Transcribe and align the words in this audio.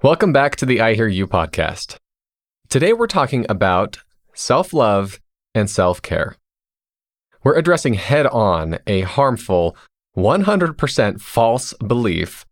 Welcome 0.00 0.32
back 0.32 0.54
to 0.56 0.64
the 0.64 0.80
I 0.80 0.94
Hear 0.94 1.08
You 1.08 1.26
podcast. 1.26 1.96
Today 2.68 2.92
we're 2.92 3.08
talking 3.08 3.44
about 3.48 3.98
self 4.32 4.72
love 4.72 5.18
and 5.56 5.68
self 5.68 6.00
care. 6.00 6.36
We're 7.42 7.58
addressing 7.58 7.94
head 7.94 8.24
on 8.28 8.78
a 8.86 9.00
harmful, 9.00 9.76
100% 10.16 11.20
false 11.20 11.74
belief 11.84 12.46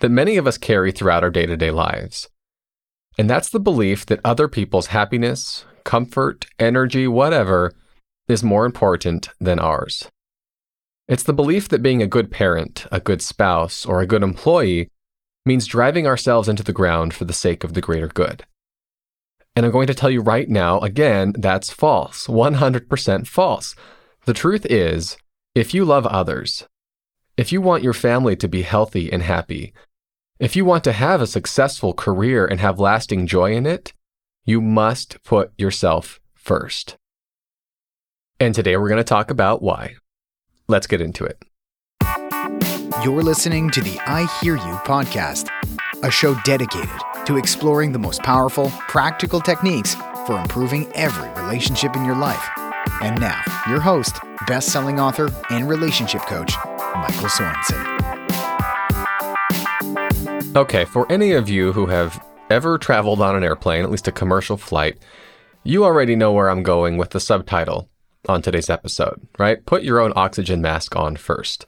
that 0.00 0.10
many 0.10 0.36
of 0.36 0.46
us 0.46 0.58
carry 0.58 0.92
throughout 0.92 1.24
our 1.24 1.30
day 1.30 1.46
to 1.46 1.56
day 1.56 1.70
lives. 1.70 2.28
And 3.16 3.30
that's 3.30 3.48
the 3.48 3.58
belief 3.58 4.04
that 4.04 4.20
other 4.22 4.46
people's 4.46 4.88
happiness, 4.88 5.64
comfort, 5.84 6.44
energy, 6.58 7.08
whatever, 7.08 7.72
is 8.28 8.44
more 8.44 8.66
important 8.66 9.30
than 9.40 9.58
ours. 9.58 10.10
It's 11.08 11.22
the 11.22 11.32
belief 11.32 11.70
that 11.70 11.82
being 11.82 12.02
a 12.02 12.06
good 12.06 12.30
parent, 12.30 12.84
a 12.92 13.00
good 13.00 13.22
spouse, 13.22 13.86
or 13.86 14.02
a 14.02 14.06
good 14.06 14.22
employee 14.22 14.90
means 15.44 15.66
driving 15.66 16.06
ourselves 16.06 16.48
into 16.48 16.62
the 16.62 16.72
ground 16.72 17.14
for 17.14 17.24
the 17.24 17.32
sake 17.32 17.64
of 17.64 17.74
the 17.74 17.80
greater 17.80 18.08
good. 18.08 18.44
And 19.54 19.66
I'm 19.66 19.72
going 19.72 19.86
to 19.88 19.94
tell 19.94 20.10
you 20.10 20.22
right 20.22 20.48
now, 20.48 20.80
again, 20.80 21.34
that's 21.36 21.70
false. 21.70 22.26
100% 22.26 23.26
false. 23.26 23.74
The 24.24 24.32
truth 24.32 24.64
is, 24.66 25.16
if 25.54 25.74
you 25.74 25.84
love 25.84 26.06
others, 26.06 26.66
if 27.36 27.52
you 27.52 27.60
want 27.60 27.82
your 27.82 27.92
family 27.92 28.36
to 28.36 28.48
be 28.48 28.62
healthy 28.62 29.12
and 29.12 29.22
happy, 29.22 29.74
if 30.38 30.56
you 30.56 30.64
want 30.64 30.84
to 30.84 30.92
have 30.92 31.20
a 31.20 31.26
successful 31.26 31.92
career 31.92 32.46
and 32.46 32.60
have 32.60 32.80
lasting 32.80 33.26
joy 33.26 33.52
in 33.52 33.66
it, 33.66 33.92
you 34.44 34.60
must 34.60 35.22
put 35.22 35.52
yourself 35.58 36.20
first. 36.34 36.96
And 38.40 38.54
today 38.54 38.76
we're 38.76 38.88
going 38.88 38.98
to 38.98 39.04
talk 39.04 39.30
about 39.30 39.62
why. 39.62 39.96
Let's 40.66 40.86
get 40.86 41.00
into 41.00 41.24
it. 41.24 41.44
You're 43.02 43.22
listening 43.22 43.68
to 43.70 43.80
the 43.80 43.98
I 44.06 44.26
Hear 44.40 44.54
You 44.54 44.76
podcast, 44.84 45.48
a 46.04 46.10
show 46.10 46.36
dedicated 46.44 46.88
to 47.24 47.36
exploring 47.36 47.90
the 47.90 47.98
most 47.98 48.22
powerful, 48.22 48.70
practical 48.86 49.40
techniques 49.40 49.96
for 50.24 50.38
improving 50.38 50.86
every 50.92 51.28
relationship 51.42 51.96
in 51.96 52.04
your 52.04 52.14
life. 52.14 52.48
And 53.00 53.20
now, 53.20 53.42
your 53.68 53.80
host, 53.80 54.20
best 54.46 54.68
selling 54.68 55.00
author, 55.00 55.30
and 55.50 55.68
relationship 55.68 56.22
coach, 56.26 56.52
Michael 56.94 57.28
Sorensen. 57.28 57.84
Okay, 60.54 60.84
for 60.84 61.10
any 61.10 61.32
of 61.32 61.48
you 61.48 61.72
who 61.72 61.86
have 61.86 62.24
ever 62.50 62.78
traveled 62.78 63.20
on 63.20 63.34
an 63.34 63.42
airplane, 63.42 63.82
at 63.82 63.90
least 63.90 64.06
a 64.06 64.12
commercial 64.12 64.56
flight, 64.56 64.98
you 65.64 65.84
already 65.84 66.14
know 66.14 66.30
where 66.32 66.48
I'm 66.48 66.62
going 66.62 66.98
with 66.98 67.10
the 67.10 67.20
subtitle 67.20 67.88
on 68.28 68.42
today's 68.42 68.70
episode, 68.70 69.26
right? 69.40 69.66
Put 69.66 69.82
your 69.82 69.98
own 69.98 70.12
oxygen 70.14 70.60
mask 70.60 70.94
on 70.94 71.16
first. 71.16 71.66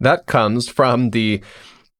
That 0.00 0.26
comes 0.26 0.68
from 0.68 1.10
the 1.10 1.42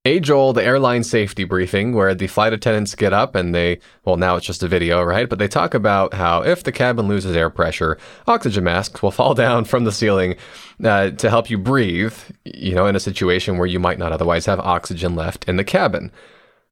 age 0.06 0.30
old 0.30 0.58
airline 0.58 1.04
safety 1.04 1.44
briefing 1.44 1.92
where 1.92 2.14
the 2.14 2.26
flight 2.26 2.54
attendants 2.54 2.94
get 2.94 3.12
up 3.12 3.34
and 3.34 3.54
they, 3.54 3.78
well, 4.04 4.16
now 4.16 4.36
it's 4.36 4.46
just 4.46 4.62
a 4.62 4.68
video, 4.68 5.02
right? 5.02 5.28
But 5.28 5.38
they 5.38 5.48
talk 5.48 5.74
about 5.74 6.14
how 6.14 6.42
if 6.42 6.64
the 6.64 6.72
cabin 6.72 7.06
loses 7.06 7.36
air 7.36 7.50
pressure, 7.50 7.98
oxygen 8.26 8.64
masks 8.64 9.02
will 9.02 9.10
fall 9.10 9.34
down 9.34 9.66
from 9.66 9.84
the 9.84 9.92
ceiling 9.92 10.36
uh, 10.82 11.10
to 11.10 11.28
help 11.28 11.50
you 11.50 11.58
breathe, 11.58 12.14
you 12.44 12.74
know, 12.74 12.86
in 12.86 12.96
a 12.96 13.00
situation 13.00 13.58
where 13.58 13.66
you 13.66 13.78
might 13.78 13.98
not 13.98 14.12
otherwise 14.12 14.46
have 14.46 14.60
oxygen 14.60 15.14
left 15.14 15.46
in 15.46 15.56
the 15.56 15.64
cabin. 15.64 16.10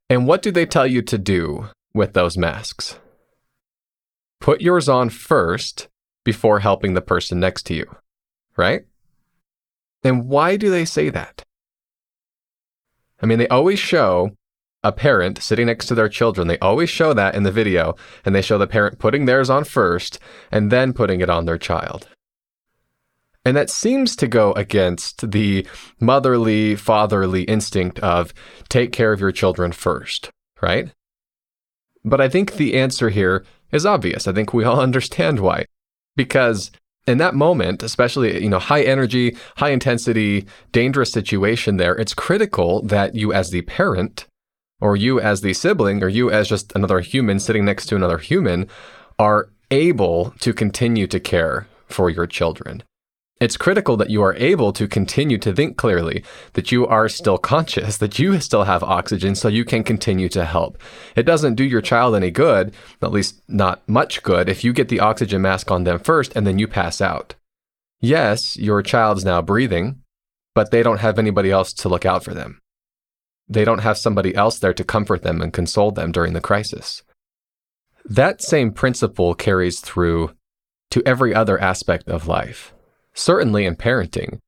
And 0.08 0.26
what 0.26 0.40
do 0.40 0.50
they 0.50 0.64
tell 0.64 0.86
you 0.86 1.02
to 1.02 1.18
do 1.18 1.68
with 1.92 2.14
those 2.14 2.38
masks? 2.38 2.98
Put 4.40 4.62
yours 4.62 4.88
on 4.88 5.10
first 5.10 5.88
before 6.24 6.60
helping 6.60 6.94
the 6.94 7.02
person 7.02 7.40
next 7.40 7.64
to 7.64 7.74
you, 7.74 7.96
right? 8.56 8.86
And 10.02 10.28
why 10.28 10.56
do 10.56 10.70
they 10.70 10.84
say 10.84 11.10
that? 11.10 11.44
I 13.20 13.26
mean, 13.26 13.38
they 13.38 13.48
always 13.48 13.78
show 13.78 14.30
a 14.84 14.92
parent 14.92 15.42
sitting 15.42 15.66
next 15.66 15.86
to 15.86 15.94
their 15.94 16.08
children. 16.08 16.46
They 16.46 16.58
always 16.58 16.88
show 16.88 17.12
that 17.12 17.34
in 17.34 17.42
the 17.42 17.50
video, 17.50 17.96
and 18.24 18.34
they 18.34 18.42
show 18.42 18.58
the 18.58 18.66
parent 18.66 18.98
putting 18.98 19.24
theirs 19.24 19.50
on 19.50 19.64
first 19.64 20.18
and 20.52 20.70
then 20.70 20.92
putting 20.92 21.20
it 21.20 21.30
on 21.30 21.44
their 21.44 21.58
child. 21.58 22.08
And 23.44 23.56
that 23.56 23.70
seems 23.70 24.14
to 24.16 24.28
go 24.28 24.52
against 24.52 25.30
the 25.30 25.66
motherly, 26.00 26.76
fatherly 26.76 27.42
instinct 27.44 27.98
of 28.00 28.34
take 28.68 28.92
care 28.92 29.12
of 29.12 29.20
your 29.20 29.32
children 29.32 29.72
first, 29.72 30.30
right? 30.60 30.92
But 32.04 32.20
I 32.20 32.28
think 32.28 32.54
the 32.54 32.74
answer 32.74 33.08
here 33.08 33.44
is 33.72 33.86
obvious. 33.86 34.28
I 34.28 34.32
think 34.32 34.52
we 34.52 34.64
all 34.64 34.80
understand 34.88 35.40
why. 35.40 35.64
Because 36.14 36.70
in 37.08 37.18
that 37.18 37.34
moment, 37.34 37.82
especially, 37.82 38.42
you 38.42 38.50
know, 38.50 38.58
high 38.58 38.82
energy, 38.82 39.36
high 39.56 39.70
intensity, 39.70 40.46
dangerous 40.72 41.10
situation 41.10 41.78
there, 41.78 41.96
it's 41.96 42.14
critical 42.14 42.82
that 42.82 43.14
you 43.14 43.32
as 43.32 43.50
the 43.50 43.62
parent 43.62 44.26
or 44.80 44.94
you 44.94 45.18
as 45.18 45.40
the 45.40 45.54
sibling 45.54 46.02
or 46.02 46.08
you 46.08 46.30
as 46.30 46.48
just 46.48 46.70
another 46.76 47.00
human 47.00 47.40
sitting 47.40 47.64
next 47.64 47.86
to 47.86 47.96
another 47.96 48.18
human 48.18 48.68
are 49.18 49.50
able 49.70 50.32
to 50.38 50.52
continue 50.52 51.06
to 51.06 51.18
care 51.18 51.66
for 51.86 52.10
your 52.10 52.26
children. 52.26 52.82
It's 53.40 53.56
critical 53.56 53.96
that 53.98 54.10
you 54.10 54.20
are 54.22 54.34
able 54.34 54.72
to 54.72 54.88
continue 54.88 55.38
to 55.38 55.52
think 55.52 55.76
clearly, 55.76 56.24
that 56.54 56.72
you 56.72 56.88
are 56.88 57.08
still 57.08 57.38
conscious, 57.38 57.96
that 57.98 58.18
you 58.18 58.40
still 58.40 58.64
have 58.64 58.82
oxygen 58.82 59.36
so 59.36 59.46
you 59.46 59.64
can 59.64 59.84
continue 59.84 60.28
to 60.30 60.44
help. 60.44 60.76
It 61.14 61.22
doesn't 61.22 61.54
do 61.54 61.62
your 61.62 61.80
child 61.80 62.16
any 62.16 62.32
good, 62.32 62.74
at 63.00 63.12
least 63.12 63.40
not 63.46 63.88
much 63.88 64.24
good, 64.24 64.48
if 64.48 64.64
you 64.64 64.72
get 64.72 64.88
the 64.88 64.98
oxygen 64.98 65.40
mask 65.40 65.70
on 65.70 65.84
them 65.84 66.00
first 66.00 66.34
and 66.34 66.46
then 66.46 66.58
you 66.58 66.66
pass 66.66 67.00
out. 67.00 67.36
Yes, 68.00 68.56
your 68.56 68.82
child's 68.82 69.24
now 69.24 69.40
breathing, 69.40 70.02
but 70.54 70.72
they 70.72 70.82
don't 70.82 71.00
have 71.00 71.18
anybody 71.18 71.52
else 71.52 71.72
to 71.74 71.88
look 71.88 72.04
out 72.04 72.24
for 72.24 72.34
them. 72.34 72.58
They 73.48 73.64
don't 73.64 73.80
have 73.80 73.98
somebody 73.98 74.34
else 74.34 74.58
there 74.58 74.74
to 74.74 74.84
comfort 74.84 75.22
them 75.22 75.40
and 75.40 75.52
console 75.52 75.92
them 75.92 76.10
during 76.10 76.32
the 76.32 76.40
crisis. 76.40 77.02
That 78.04 78.42
same 78.42 78.72
principle 78.72 79.34
carries 79.34 79.78
through 79.78 80.32
to 80.90 81.02
every 81.06 81.32
other 81.32 81.60
aspect 81.60 82.08
of 82.08 82.26
life 82.26 82.74
certainly 83.18 83.66
in 83.66 83.76
parenting, 83.76 84.38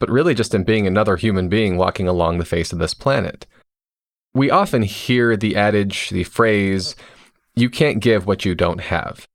but 0.00 0.10
really 0.10 0.34
just 0.34 0.54
in 0.54 0.64
being 0.64 0.86
another 0.86 1.16
human 1.16 1.48
being 1.48 1.76
walking 1.76 2.08
along 2.08 2.38
the 2.38 2.44
face 2.44 2.72
of 2.72 2.78
this 2.78 2.94
planet. 2.94 3.46
We 4.34 4.50
often 4.50 4.82
hear 4.82 5.36
the 5.36 5.54
adage, 5.54 6.10
the 6.10 6.24
phrase, 6.24 6.96
you 7.54 7.70
can't 7.70 8.00
give 8.00 8.26
what 8.26 8.44
you 8.44 8.54
don't 8.54 8.80
have. 8.80 9.28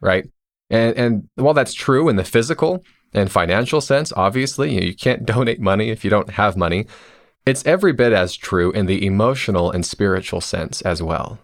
Right? 0.00 0.28
And, 0.70 0.96
and 0.96 1.28
while 1.34 1.52
that's 1.52 1.74
true 1.74 2.08
in 2.08 2.16
the 2.16 2.24
physical 2.24 2.82
and 3.12 3.30
financial 3.30 3.82
sense, 3.82 4.12
obviously, 4.16 4.82
you 4.84 4.94
can't 4.94 5.26
donate 5.26 5.60
money 5.60 5.90
if 5.90 6.04
you 6.04 6.10
don't 6.10 6.30
have 6.30 6.56
money. 6.56 6.86
It's 7.44 7.66
every 7.66 7.92
bit 7.92 8.12
as 8.12 8.34
true 8.34 8.72
in 8.72 8.86
the 8.86 9.04
emotional 9.04 9.70
and 9.70 9.84
spiritual 9.84 10.40
sense 10.40 10.80
as 10.82 11.02
well. 11.02 11.38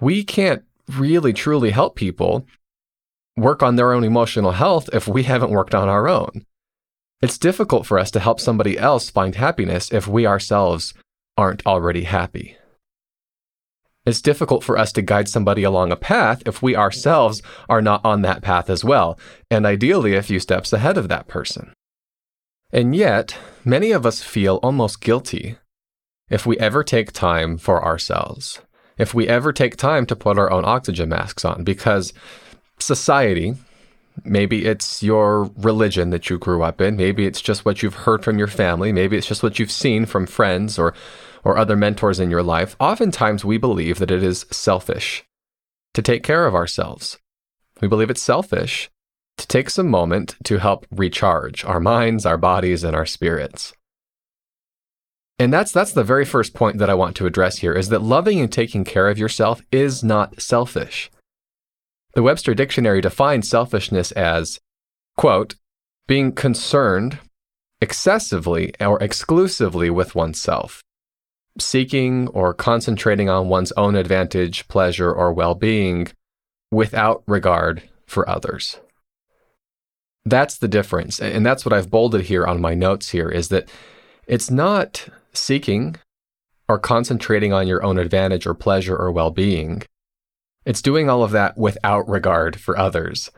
We 0.00 0.22
can't 0.22 0.62
really 0.88 1.32
truly 1.32 1.70
help 1.70 1.96
people 1.96 2.46
work 3.36 3.62
on 3.62 3.76
their 3.76 3.92
own 3.92 4.04
emotional 4.04 4.52
health 4.52 4.88
if 4.92 5.08
we 5.08 5.22
haven't 5.22 5.50
worked 5.50 5.74
on 5.74 5.88
our 5.88 6.08
own. 6.08 6.44
It's 7.22 7.38
difficult 7.38 7.86
for 7.86 7.98
us 7.98 8.10
to 8.12 8.20
help 8.20 8.40
somebody 8.40 8.78
else 8.78 9.10
find 9.10 9.34
happiness 9.34 9.92
if 9.92 10.06
we 10.08 10.26
ourselves 10.26 10.94
aren't 11.36 11.66
already 11.66 12.04
happy. 12.04 12.56
It's 14.06 14.22
difficult 14.22 14.64
for 14.64 14.78
us 14.78 14.92
to 14.92 15.02
guide 15.02 15.28
somebody 15.28 15.62
along 15.62 15.92
a 15.92 15.96
path 15.96 16.42
if 16.46 16.62
we 16.62 16.74
ourselves 16.74 17.42
are 17.68 17.82
not 17.82 18.04
on 18.04 18.22
that 18.22 18.42
path 18.42 18.70
as 18.70 18.82
well, 18.82 19.18
and 19.50 19.66
ideally 19.66 20.14
a 20.14 20.22
few 20.22 20.40
steps 20.40 20.72
ahead 20.72 20.96
of 20.96 21.08
that 21.08 21.28
person. 21.28 21.74
And 22.72 22.96
yet, 22.96 23.36
many 23.64 23.92
of 23.92 24.06
us 24.06 24.22
feel 24.22 24.56
almost 24.62 25.02
guilty 25.02 25.56
if 26.30 26.46
we 26.46 26.58
ever 26.58 26.82
take 26.82 27.12
time 27.12 27.58
for 27.58 27.84
ourselves, 27.84 28.60
if 28.96 29.12
we 29.12 29.28
ever 29.28 29.52
take 29.52 29.76
time 29.76 30.06
to 30.06 30.16
put 30.16 30.38
our 30.38 30.50
own 30.50 30.64
oxygen 30.64 31.08
masks 31.10 31.44
on, 31.44 31.64
because 31.64 32.14
society, 32.82 33.54
maybe 34.24 34.66
it's 34.66 35.02
your 35.02 35.50
religion 35.56 36.10
that 36.10 36.30
you 36.30 36.38
grew 36.38 36.62
up 36.62 36.80
in, 36.80 36.96
maybe 36.96 37.26
it's 37.26 37.40
just 37.40 37.64
what 37.64 37.82
you've 37.82 37.94
heard 37.94 38.24
from 38.24 38.38
your 38.38 38.46
family, 38.46 38.92
maybe 38.92 39.16
it's 39.16 39.26
just 39.26 39.42
what 39.42 39.58
you've 39.58 39.72
seen 39.72 40.06
from 40.06 40.26
friends 40.26 40.78
or 40.78 40.94
or 41.42 41.56
other 41.56 41.76
mentors 41.76 42.20
in 42.20 42.30
your 42.30 42.42
life. 42.42 42.76
Oftentimes 42.78 43.44
we 43.44 43.56
believe 43.56 43.98
that 43.98 44.10
it 44.10 44.22
is 44.22 44.44
selfish 44.50 45.24
to 45.94 46.02
take 46.02 46.22
care 46.22 46.46
of 46.46 46.54
ourselves. 46.54 47.18
We 47.80 47.88
believe 47.88 48.10
it's 48.10 48.22
selfish 48.22 48.90
to 49.38 49.46
take 49.46 49.70
some 49.70 49.88
moment 49.88 50.36
to 50.44 50.58
help 50.58 50.86
recharge 50.90 51.64
our 51.64 51.80
minds, 51.80 52.26
our 52.26 52.36
bodies, 52.36 52.84
and 52.84 52.94
our 52.94 53.06
spirits. 53.06 53.72
And 55.38 55.52
that's 55.52 55.72
that's 55.72 55.92
the 55.92 56.04
very 56.04 56.26
first 56.26 56.52
point 56.52 56.76
that 56.78 56.90
I 56.90 56.94
want 56.94 57.16
to 57.16 57.26
address 57.26 57.58
here 57.58 57.72
is 57.72 57.88
that 57.88 58.02
loving 58.02 58.40
and 58.40 58.52
taking 58.52 58.84
care 58.84 59.08
of 59.08 59.18
yourself 59.18 59.62
is 59.72 60.04
not 60.04 60.40
selfish. 60.42 61.10
The 62.14 62.22
Webster 62.22 62.54
Dictionary 62.54 63.00
defines 63.00 63.48
selfishness 63.48 64.12
as, 64.12 64.58
quote, 65.16 65.54
being 66.08 66.32
concerned 66.32 67.18
excessively 67.80 68.74
or 68.80 69.02
exclusively 69.02 69.90
with 69.90 70.14
oneself, 70.14 70.82
seeking 71.58 72.28
or 72.28 72.52
concentrating 72.52 73.28
on 73.28 73.48
one's 73.48 73.72
own 73.72 73.94
advantage, 73.96 74.66
pleasure, 74.68 75.12
or 75.12 75.32
well 75.32 75.54
being 75.54 76.08
without 76.70 77.22
regard 77.26 77.82
for 78.06 78.28
others. 78.28 78.80
That's 80.24 80.58
the 80.58 80.68
difference. 80.68 81.20
And 81.20 81.46
that's 81.46 81.64
what 81.64 81.72
I've 81.72 81.90
bolded 81.90 82.22
here 82.22 82.46
on 82.46 82.60
my 82.60 82.74
notes 82.74 83.10
here 83.10 83.28
is 83.28 83.48
that 83.48 83.68
it's 84.26 84.50
not 84.50 85.08
seeking 85.32 85.96
or 86.68 86.78
concentrating 86.78 87.52
on 87.52 87.66
your 87.66 87.82
own 87.82 87.98
advantage 87.98 88.46
or 88.46 88.54
pleasure 88.54 88.96
or 88.96 89.10
well 89.10 89.30
being. 89.30 89.82
It's 90.64 90.82
doing 90.82 91.08
all 91.08 91.22
of 91.22 91.30
that 91.32 91.56
without 91.56 92.08
regard 92.08 92.60
for 92.60 92.78
others 92.78 93.30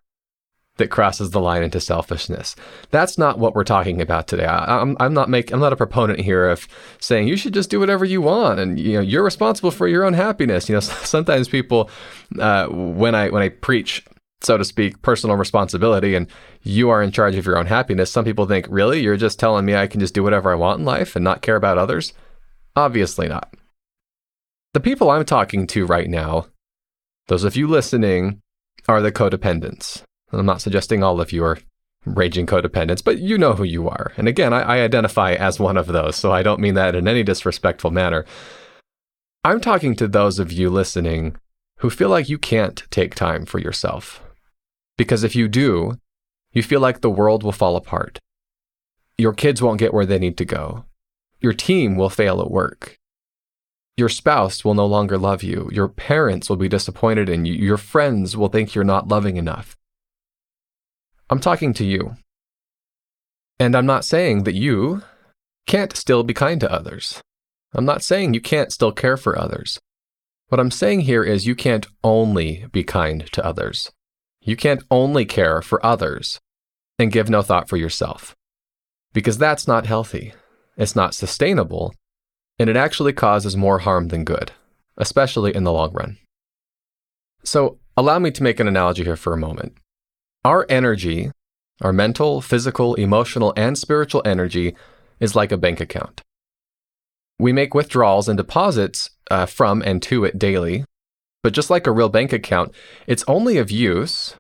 that 0.77 0.89
crosses 0.89 1.31
the 1.31 1.41
line 1.41 1.63
into 1.63 1.81
selfishness. 1.81 2.57
That's 2.91 3.19
not 3.19 3.39
what 3.39 3.55
we're 3.55 3.65
talking 3.65 4.01
about 4.01 4.27
today. 4.27 4.47
I, 4.47 4.81
am 4.81 4.91
I'm, 4.91 4.97
I'm 5.01 5.15
not 5.15 5.29
make, 5.29 5.53
I'm 5.53 5.61
not 5.61 5.73
a 5.73 5.77
proponent 5.77 6.21
here 6.21 6.49
of 6.49 6.67
saying 6.99 7.29
you 7.29 7.37
should 7.37 7.55
just 7.55 7.71
do 7.71 7.79
whatever 7.79 8.05
you 8.05 8.23
want 8.23 8.59
and 8.59 8.79
you 8.81 8.95
know 8.95 9.01
you're 9.01 9.23
responsible 9.23 9.71
for 9.71 9.87
your 9.87 10.05
own 10.05 10.15
happiness. 10.15 10.69
You 10.69 10.77
know 10.77 10.81
sometimes 10.81 11.49
people 11.49 11.91
uh, 12.39 12.67
when 12.69 13.15
I 13.15 13.29
when 13.29 13.43
I 13.43 13.51
preach 13.51 14.05
so 14.41 14.57
to 14.57 14.65
speak 14.65 15.03
personal 15.03 15.37
responsibility 15.37 16.15
and 16.15 16.27
you 16.63 16.91
are 16.91 17.03
in 17.03 17.13
charge 17.13 17.37
of 17.37 17.47
your 17.47 17.59
own 17.59 17.67
happiness. 17.67 18.11
Some 18.11 18.25
people 18.25 18.47
think 18.47 18.67
really 18.69 19.01
you're 19.01 19.17
just 19.17 19.39
telling 19.39 19.65
me 19.65 19.77
I 19.77 19.87
can 19.87 20.01
just 20.01 20.15
do 20.15 20.23
whatever 20.23 20.51
I 20.51 20.57
want 20.57 20.81
in 20.81 20.85
life 20.85 21.15
and 21.15 21.25
not 21.25 21.43
care 21.43 21.57
about 21.57 21.79
others. 21.79 22.13
Obviously 22.75 23.29
not. 23.29 23.55
The 24.75 24.81
people 24.81 25.11
I'm 25.11 25.25
talking 25.25 25.67
to 25.69 25.87
right 25.87 26.09
now, 26.09 26.47
those 27.33 27.45
of 27.45 27.57
you 27.57 27.67
listening, 27.67 28.43
are 28.87 29.01
the 29.01 29.11
codependents. 29.11 30.03
I'm 30.33 30.45
not 30.45 30.61
suggesting 30.61 31.03
all 31.03 31.19
of 31.19 31.33
you 31.33 31.43
are 31.45 31.57
raging 32.05 32.45
codependents, 32.45 33.03
but 33.03 33.21
you 33.21 33.39
know 33.39 33.55
who 33.55 33.65
you 33.65 33.89
are. 33.89 34.13
And 34.19 34.29
again, 34.29 34.53
I, 34.53 34.61
I, 34.61 34.83
identify 34.83 35.33
as 35.33 35.59
one 35.59 35.79
of 35.79 35.87
those, 35.87 36.15
so 36.15 36.31
I 36.31 36.43
don't 36.43 36.61
mean 36.61 36.75
that 36.75 36.95
in 36.95 37.09
any 37.09 37.23
disrespectful 37.23 37.91
manner. 37.91 38.27
I'm 39.45 39.63
talking 39.63 39.97
to 39.97 40.07
those 40.07 40.39
of 40.39 40.53
you 40.53 40.69
listening 40.69 41.37
who 41.79 41.89
feel 41.89 42.11
like 42.11 42.29
you 42.29 42.37
can't 42.37 42.83
take 42.91 43.15
time 43.15 43.47
for 43.47 43.59
yourself. 43.59 44.23
Because 44.99 45.25
if 45.25 45.35
you 45.35 45.49
do, 45.49 45.95
you 46.53 46.63
feel 46.63 46.81
like 46.81 47.01
the 47.01 47.09
world 47.09 47.43
will 47.43 47.53
fall 47.53 47.77
apart. 47.77 48.19
Your 49.17 49.33
kids 49.33 49.63
won't 49.63 49.79
get 49.79 49.95
where 49.95 50.05
they 50.05 50.19
need 50.19 50.37
to 50.37 50.45
go. 50.45 50.85
Your 51.41 51.55
team 51.55 51.97
will 51.97 52.11
fail 52.11 52.43
at 52.43 52.51
work. 52.51 52.99
Your 53.97 54.09
spouse 54.09 54.65
will 54.65 54.75
no 54.75 54.87
longer 54.87 55.19
love 55.19 55.43
you. 55.43 55.69
Your 55.73 55.89
parents 55.89 56.49
will 56.49 56.57
be 56.57 56.69
disappointed 56.69 57.29
in 57.29 57.45
you. 57.45 57.53
Your 57.53 57.77
friends 57.77 58.37
will 58.37 58.49
think 58.49 58.75
you're 58.75 58.85
not 58.85 59.09
loving 59.09 59.37
enough. 59.37 59.77
I'm 61.29 61.41
talking 61.41 61.75
to 61.75 61.85
you. 61.85 62.17
And 63.59 63.77
I'm 63.77 63.87
not 63.87 64.05
saying 64.05 64.45
that 64.45 64.55
you 64.55 65.03
can't 65.67 65.97
still 65.97 66.23
be 66.23 66.35
kind 66.35 66.61
to 66.61 66.73
others. 66.73 67.23
I'm 67.75 67.85
not 67.85 68.03
saying 68.03 68.35
you 68.35 68.41
can't 68.41 68.73
still 68.73 68.93
care 68.93 69.17
for 69.17 69.39
others. 69.39 69.79
What 70.49 70.61
I'm 70.61 70.71
saying 70.71 71.03
here 71.03 71.25
is 71.25 71.47
you 71.47 71.55
can't 71.55 71.87
only 72.05 72.67
be 72.73 72.85
kind 72.85 73.31
to 73.33 73.45
others. 73.45 73.91
You 74.41 74.57
can't 74.57 74.83
only 74.91 75.25
care 75.25 75.63
for 75.63 75.85
others 75.85 76.41
and 76.99 77.13
give 77.13 77.31
no 77.31 77.41
thought 77.43 77.69
for 77.69 77.77
yourself. 77.77 78.35
Because 79.13 79.39
that's 79.39 79.69
not 79.69 79.87
healthy. 79.87 80.35
It's 80.77 80.97
not 80.97 81.15
sustainable. 81.15 81.95
And 82.63 82.71
it 82.71 82.77
actually 82.77 83.13
causes 83.13 83.57
more 83.57 83.81
harm 83.81 84.07
than 84.07 84.23
good, 84.23 84.53
especially 84.97 85.53
in 85.53 85.65
the 85.65 85.73
long 85.73 85.93
run. 85.93 86.19
So, 87.43 87.81
allow 87.97 88.21
me 88.21 88.31
to 88.31 88.43
make 88.45 88.61
an 88.61 88.69
analogy 88.69 89.03
here 89.03 89.17
for 89.17 89.33
a 89.33 89.37
moment. 89.37 89.79
Our 90.45 90.65
energy, 90.69 91.33
our 91.81 91.93
mental, 91.93 92.41
physical, 92.41 92.95
emotional, 92.95 93.53
and 93.57 93.77
spiritual 93.77 94.23
energy, 94.25 94.77
is 95.19 95.35
like 95.35 95.51
a 95.51 95.57
bank 95.57 95.81
account. 95.81 96.23
We 97.37 97.53
make 97.53 97.75
withdrawals 97.75 98.29
and 98.29 98.37
deposits 98.37 99.11
uh, 99.29 99.47
from 99.47 99.83
and 99.83 100.01
to 100.05 100.25
it 100.25 100.39
daily, 100.39 100.85
but 101.43 101.55
just 101.55 101.69
like 101.69 101.89
a 101.89 101.91
real 101.91 102.11
bank 102.11 102.33
account, 102.33 102.73
it's 103.09 103.25
only 103.27 103.59
of 103.59 103.73
use. 103.73 104.37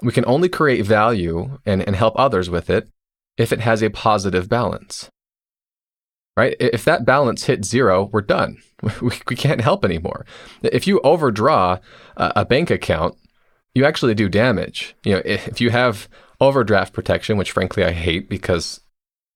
We 0.00 0.12
can 0.12 0.24
only 0.28 0.48
create 0.48 0.86
value 0.86 1.58
and, 1.66 1.82
and 1.82 1.96
help 1.96 2.14
others 2.16 2.48
with 2.48 2.70
it 2.70 2.88
if 3.36 3.52
it 3.52 3.58
has 3.62 3.82
a 3.82 3.90
positive 3.90 4.48
balance. 4.48 5.10
Right? 6.38 6.54
If 6.60 6.84
that 6.84 7.04
balance 7.04 7.44
hits 7.44 7.68
zero, 7.68 8.08
we're 8.12 8.20
done. 8.22 8.58
We, 9.02 9.10
we 9.28 9.34
can't 9.34 9.60
help 9.60 9.84
anymore. 9.84 10.24
If 10.62 10.86
you 10.86 11.00
overdraw 11.00 11.78
a, 12.16 12.32
a 12.36 12.44
bank 12.44 12.70
account, 12.70 13.16
you 13.74 13.84
actually 13.84 14.14
do 14.14 14.28
damage. 14.28 14.94
You 15.02 15.14
know, 15.14 15.22
if 15.24 15.60
you 15.60 15.70
have 15.70 16.08
overdraft 16.40 16.92
protection, 16.92 17.36
which 17.36 17.50
frankly 17.50 17.82
I 17.82 17.90
hate 17.90 18.28
because 18.28 18.80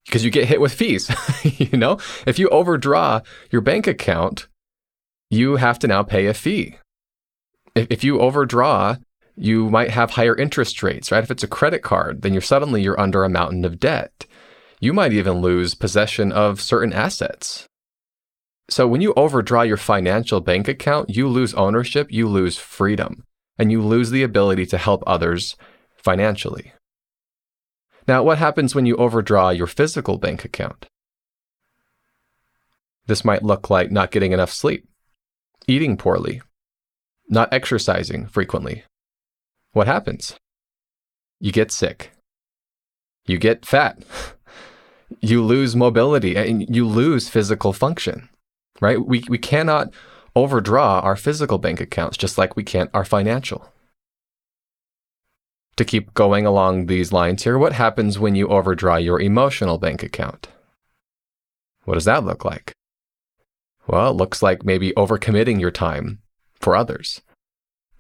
because 0.07 0.25
you 0.25 0.31
get 0.31 0.47
hit 0.47 0.61
with 0.61 0.73
fees. 0.73 1.11
you 1.43 1.77
know, 1.77 1.99
if 2.25 2.39
you 2.39 2.49
overdraw 2.51 3.21
your 3.51 3.63
bank 3.63 3.89
account, 3.89 4.47
you 5.29 5.57
have 5.57 5.81
to 5.81 5.89
now 5.89 6.05
pay 6.05 6.27
a 6.27 6.35
fee. 6.35 6.77
If, 7.75 7.89
if 7.91 8.05
you 8.05 8.21
overdraw, 8.21 8.97
you 9.37 9.71
might 9.71 9.91
have 9.91 10.11
higher 10.11 10.37
interest 10.37 10.83
rates, 10.83 11.11
right? 11.11 11.25
If 11.25 11.31
it's 11.31 11.43
a 11.43 11.49
credit 11.49 11.83
card, 11.83 12.23
then 12.23 12.33
you're 12.33 12.43
suddenly 12.43 12.83
you're 12.83 13.01
under 13.01 13.25
a 13.25 13.29
mountain 13.29 13.65
of 13.65 13.81
debt. 13.81 14.27
You 14.82 14.93
might 14.93 15.12
even 15.12 15.34
lose 15.34 15.76
possession 15.76 16.32
of 16.32 16.61
certain 16.61 16.93
assets. 16.93 17.69
So 18.69 18.88
when 18.88 19.00
you 19.00 19.14
overdraw 19.14 19.62
your 19.62 19.76
financial 19.76 20.40
bank 20.40 20.67
account, 20.67 21.08
you 21.08 21.29
lose 21.29 21.55
ownership, 21.55 22.11
you 22.11 22.26
lose 22.26 22.58
freedom 22.58 23.23
and 23.56 23.70
you 23.70 23.81
lose 23.81 24.11
the 24.11 24.25
ability 24.25 24.67
to 24.67 24.79
help 24.79 25.05
others 25.06 25.55
financially. 25.96 26.73
Now, 28.08 28.25
what 28.25 28.38
happens 28.38 28.75
when 28.75 28.84
you 28.84 28.96
overdraw 28.96 29.50
your 29.50 29.69
physical 29.69 30.19
bank 30.19 30.44
account? 30.44 30.87
This 33.06 33.25
might 33.25 33.44
look 33.44 33.70
like 33.70 33.93
not 33.93 34.11
getting 34.11 34.32
enough 34.32 34.50
sleep, 34.50 34.88
eating 35.69 35.96
poorly, 35.96 36.43
not 37.29 37.52
exercising 37.52 38.26
frequently. 38.26 38.82
What 39.75 39.87
happens? 39.87 40.34
You 41.38 41.52
get 41.52 41.70
sick. 41.70 42.11
You 43.26 43.38
get 43.38 43.64
fat. 43.64 44.02
You 45.20 45.43
lose 45.43 45.76
mobility 45.76 46.37
and 46.37 46.75
you 46.75 46.87
lose 46.87 47.29
physical 47.29 47.73
function, 47.73 48.29
right? 48.81 49.05
We, 49.05 49.25
we 49.29 49.38
cannot 49.38 49.93
overdraw 50.35 51.00
our 51.00 51.17
physical 51.17 51.59
bank 51.59 51.81
accounts 51.81 52.17
just 52.17 52.38
like 52.38 52.56
we 52.56 52.62
can't 52.62 52.91
our 52.94 53.05
financial. 53.05 53.73
To 55.76 55.85
keep 55.85 56.12
going 56.14 56.47
along 56.47 56.87
these 56.87 57.12
lines 57.12 57.44
here, 57.44 57.59
what 57.59 57.73
happens 57.73 58.19
when 58.19 58.35
you 58.35 58.49
overdraw 58.49 58.97
your 58.97 59.20
emotional 59.20 59.79
bank 59.79 60.03
account? 60.03 60.49
What 61.85 61.94
does 61.94 62.05
that 62.05 62.25
look 62.25 62.44
like? 62.44 62.73
Well, 63.87 64.11
it 64.11 64.17
looks 64.17 64.43
like 64.43 64.65
maybe 64.65 64.93
overcommitting 64.93 65.61
your 65.61 65.70
time 65.70 66.20
for 66.55 66.76
others, 66.76 67.23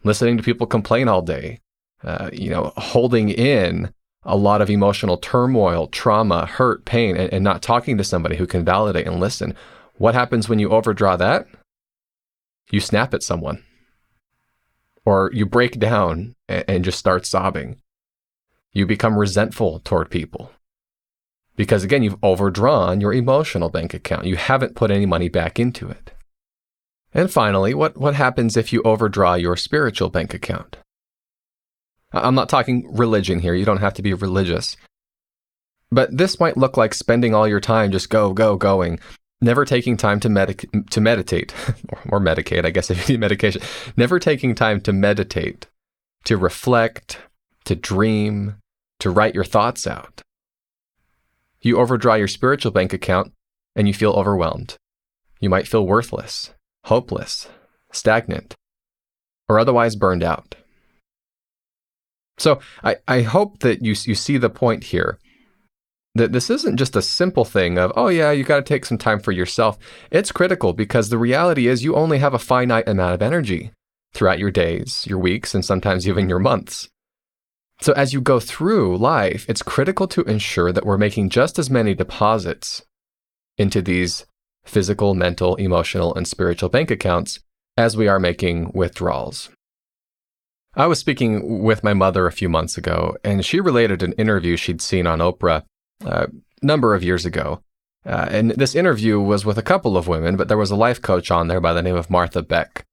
listening 0.04 0.36
to 0.36 0.42
people 0.42 0.66
complain 0.66 1.08
all 1.08 1.22
day, 1.22 1.58
uh, 2.04 2.30
you 2.32 2.50
know, 2.50 2.72
holding 2.76 3.30
in 3.30 3.92
a 4.24 4.36
lot 4.36 4.62
of 4.62 4.70
emotional 4.70 5.16
turmoil, 5.16 5.86
trauma, 5.88 6.46
hurt, 6.46 6.84
pain, 6.84 7.16
and, 7.16 7.32
and 7.32 7.44
not 7.44 7.62
talking 7.62 7.98
to 7.98 8.04
somebody 8.04 8.36
who 8.36 8.46
can 8.46 8.64
validate 8.64 9.06
and 9.06 9.18
listen. 9.18 9.54
What 9.96 10.14
happens 10.14 10.48
when 10.48 10.58
you 10.58 10.70
overdraw 10.70 11.16
that? 11.16 11.46
you 12.72 12.80
snap 12.80 13.14
at 13.14 13.22
someone 13.22 13.62
or 15.04 15.30
you 15.32 15.46
break 15.46 15.78
down 15.78 16.34
and, 16.48 16.64
and 16.66 16.84
just 16.84 16.98
start 16.98 17.26
sobbing. 17.26 17.76
You 18.72 18.86
become 18.86 19.18
resentful 19.18 19.80
toward 19.80 20.10
people 20.10 20.50
because, 21.54 21.84
again, 21.84 22.02
you've 22.02 22.22
overdrawn 22.24 23.00
your 23.00 23.12
emotional 23.12 23.68
bank 23.68 23.92
account. 23.92 24.24
You 24.24 24.36
haven't 24.36 24.74
put 24.74 24.90
any 24.90 25.04
money 25.04 25.28
back 25.28 25.60
into 25.60 25.88
it. 25.90 26.12
And 27.12 27.30
finally, 27.30 27.74
what, 27.74 27.98
what 27.98 28.14
happens 28.14 28.56
if 28.56 28.72
you 28.72 28.80
overdraw 28.82 29.34
your 29.34 29.56
spiritual 29.56 30.08
bank 30.08 30.32
account? 30.32 30.78
I'm 32.12 32.34
not 32.34 32.48
talking 32.48 32.86
religion 32.94 33.38
here. 33.38 33.54
You 33.54 33.64
don't 33.64 33.78
have 33.78 33.94
to 33.94 34.02
be 34.02 34.14
religious. 34.14 34.76
But 35.90 36.16
this 36.16 36.40
might 36.40 36.56
look 36.56 36.76
like 36.76 36.94
spending 36.94 37.34
all 37.34 37.46
your 37.46 37.60
time 37.60 37.92
just 37.92 38.08
go, 38.08 38.32
go, 38.32 38.56
going, 38.56 38.98
never 39.40 39.64
taking 39.64 39.96
time 39.96 40.20
to, 40.20 40.28
medic- 40.28 40.68
to 40.90 41.00
meditate 41.00 41.54
or, 41.88 41.98
or 42.08 42.20
medicate, 42.20 42.64
I 42.64 42.70
guess 42.70 42.90
if 42.90 43.08
you 43.08 43.14
need 43.14 43.20
medication, 43.20 43.62
never 43.96 44.18
taking 44.18 44.54
time 44.54 44.80
to 44.82 44.92
meditate, 44.92 45.66
to 46.24 46.36
reflect, 46.36 47.18
to 47.64 47.74
dream, 47.74 48.56
to 49.00 49.10
write 49.10 49.34
your 49.34 49.44
thoughts 49.44 49.86
out. 49.86 50.22
You 51.60 51.78
overdraw 51.78 52.14
your 52.14 52.28
spiritual 52.28 52.72
bank 52.72 52.92
account 52.92 53.32
and 53.76 53.86
you 53.86 53.94
feel 53.94 54.12
overwhelmed. 54.12 54.76
You 55.40 55.50
might 55.50 55.68
feel 55.68 55.86
worthless, 55.86 56.52
hopeless, 56.84 57.48
stagnant, 57.92 58.54
or 59.48 59.58
otherwise 59.58 59.96
burned 59.96 60.22
out. 60.22 60.54
So 62.42 62.58
I, 62.82 62.96
I 63.06 63.22
hope 63.22 63.60
that 63.60 63.84
you, 63.84 63.94
you 64.04 64.16
see 64.16 64.36
the 64.36 64.50
point 64.50 64.82
here 64.82 65.16
that 66.16 66.32
this 66.32 66.50
isn't 66.50 66.76
just 66.76 66.96
a 66.96 67.00
simple 67.00 67.44
thing 67.44 67.78
of, 67.78 67.92
oh, 67.94 68.08
yeah, 68.08 68.32
you 68.32 68.42
got 68.42 68.56
to 68.56 68.62
take 68.62 68.84
some 68.84 68.98
time 68.98 69.20
for 69.20 69.30
yourself. 69.30 69.78
It's 70.10 70.32
critical 70.32 70.72
because 70.72 71.08
the 71.08 71.18
reality 71.18 71.68
is 71.68 71.84
you 71.84 71.94
only 71.94 72.18
have 72.18 72.34
a 72.34 72.40
finite 72.40 72.88
amount 72.88 73.14
of 73.14 73.22
energy 73.22 73.70
throughout 74.12 74.40
your 74.40 74.50
days, 74.50 75.06
your 75.06 75.20
weeks, 75.20 75.54
and 75.54 75.64
sometimes 75.64 76.08
even 76.08 76.28
your 76.28 76.40
months. 76.40 76.88
So 77.80 77.92
as 77.92 78.12
you 78.12 78.20
go 78.20 78.40
through 78.40 78.98
life, 78.98 79.46
it's 79.48 79.62
critical 79.62 80.08
to 80.08 80.22
ensure 80.22 80.72
that 80.72 80.84
we're 80.84 80.98
making 80.98 81.30
just 81.30 81.60
as 81.60 81.70
many 81.70 81.94
deposits 81.94 82.82
into 83.56 83.80
these 83.80 84.26
physical, 84.64 85.14
mental, 85.14 85.54
emotional, 85.54 86.12
and 86.12 86.26
spiritual 86.26 86.70
bank 86.70 86.90
accounts 86.90 87.38
as 87.76 87.96
we 87.96 88.08
are 88.08 88.18
making 88.18 88.72
withdrawals. 88.74 89.48
I 90.74 90.86
was 90.86 90.98
speaking 90.98 91.62
with 91.62 91.84
my 91.84 91.94
mother 91.94 92.26
a 92.26 92.32
few 92.32 92.48
months 92.48 92.78
ago, 92.78 93.16
and 93.22 93.44
she 93.44 93.60
related 93.60 94.02
an 94.02 94.14
interview 94.14 94.56
she'd 94.56 94.80
seen 94.80 95.06
on 95.06 95.18
Oprah 95.18 95.64
a 96.04 96.28
number 96.62 96.94
of 96.94 97.04
years 97.04 97.26
ago 97.26 97.62
Uh, 98.04 98.26
and 98.30 98.50
this 98.52 98.74
interview 98.74 99.20
was 99.20 99.44
with 99.44 99.58
a 99.58 99.62
couple 99.62 99.96
of 99.96 100.08
women, 100.08 100.36
but 100.36 100.48
there 100.48 100.58
was 100.58 100.70
a 100.70 100.76
life 100.76 101.00
coach 101.00 101.30
on 101.30 101.48
there 101.48 101.60
by 101.60 101.72
the 101.72 101.82
name 101.82 101.94
of 101.94 102.10
Martha 102.10 102.42
Beck. 102.42 102.84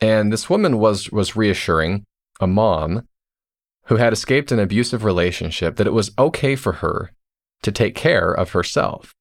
And 0.00 0.32
this 0.32 0.48
woman 0.48 0.78
was, 0.78 1.10
was 1.10 1.36
reassuring 1.36 2.04
a 2.40 2.46
mom 2.46 3.06
who 3.86 3.96
had 3.96 4.12
escaped 4.12 4.52
an 4.52 4.60
abusive 4.60 5.04
relationship 5.04 5.76
that 5.76 5.86
it 5.86 5.92
was 5.92 6.12
okay 6.18 6.54
for 6.54 6.74
her 6.74 7.10
to 7.62 7.72
take 7.72 7.94
care 7.94 8.32
of 8.32 8.52
herself. 8.52 9.12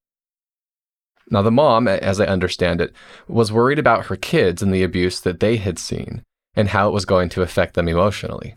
Now, 1.30 1.42
the 1.42 1.52
mom, 1.52 1.88
as 1.88 2.20
I 2.20 2.26
understand 2.26 2.82
it, 2.82 2.94
was 3.28 3.52
worried 3.52 3.80
about 3.80 4.08
her 4.08 4.16
kids 4.16 4.62
and 4.62 4.74
the 4.74 4.84
abuse 4.84 5.20
that 5.22 5.40
they 5.40 5.58
had 5.58 5.80
seen 5.80 6.24
and 6.56 6.70
how 6.70 6.88
it 6.88 6.94
was 6.94 7.06
going 7.06 7.30
to 7.30 7.42
affect 7.42 7.76
them 7.76 7.88
emotionally. 7.88 8.56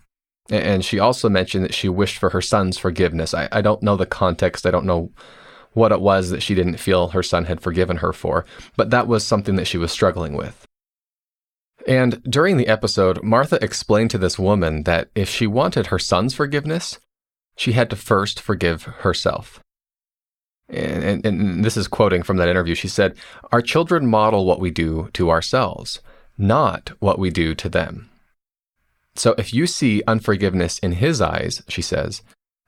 And 0.51 0.85
she 0.85 0.99
also 0.99 1.29
mentioned 1.29 1.65
that 1.65 1.75
she 1.75 1.89
wished 1.89 2.19
for 2.19 2.31
her 2.31 2.43
son's 2.43 2.77
forgiveness. 2.77 3.33
I, 3.33 3.49
I 3.51 3.63
don't 3.63 3.83
know 3.83 3.97
the 3.97 4.07
context. 4.07 4.67
I 4.67 4.71
don't 4.71 4.85
know 4.85 5.11
what 5.73 5.93
it 5.93 6.01
was 6.01 6.31
that 6.31 6.43
she 6.43 6.55
didn't 6.55 6.77
feel 6.77 7.09
her 7.09 7.23
son 7.23 7.47
had 7.47 7.61
forgiven 7.61 7.99
her 7.99 8.13
for, 8.13 8.45
but 8.77 8.91
that 8.91 9.09
was 9.09 9.25
something 9.25 9.57
that 9.57 9.67
she 9.67 9.79
was 9.79 9.91
struggling 9.91 10.35
with. 10.35 10.67
And 11.87 12.23
during 12.23 12.57
the 12.57 12.69
episode, 12.69 13.23
Martha 13.23 13.63
explained 13.63 14.11
to 14.13 14.19
this 14.19 14.39
woman 14.39 14.85
that 14.85 15.09
if 15.15 15.29
she 15.29 15.47
wanted 15.47 15.89
her 15.89 15.99
son's 15.99 16.35
forgiveness, 16.35 16.99
she 17.57 17.73
had 17.73 17.91
to 17.91 17.97
first 17.97 18.41
forgive 18.41 18.85
herself. 18.85 19.61
And, 20.69 21.05
and, 21.05 21.27
and, 21.27 21.65
this 21.65 21.77
is 21.77 21.89
quoting 21.89 22.23
from 22.23 22.39
that 22.39 22.49
interview. 22.49 22.75
She 22.75 22.89
said, 22.89 23.17
Our 23.53 23.61
children 23.61 24.07
model 24.07 24.47
what 24.47 24.61
we 24.61 24.71
do 24.71 25.11
to 25.13 25.31
ourselves, 25.31 26.01
not 26.37 26.93
what 27.01 27.19
we 27.19 27.31
do 27.31 27.55
to 27.55 27.69
them. 27.69 28.11
So 29.15 29.35
if 29.39 29.55
you 29.55 29.67
see 29.67 30.03
unforgiveness 30.07 30.79
in 30.79 30.93
his 30.93 31.21
eyes, 31.21 31.63
she 31.69 31.83
says, 31.83 32.23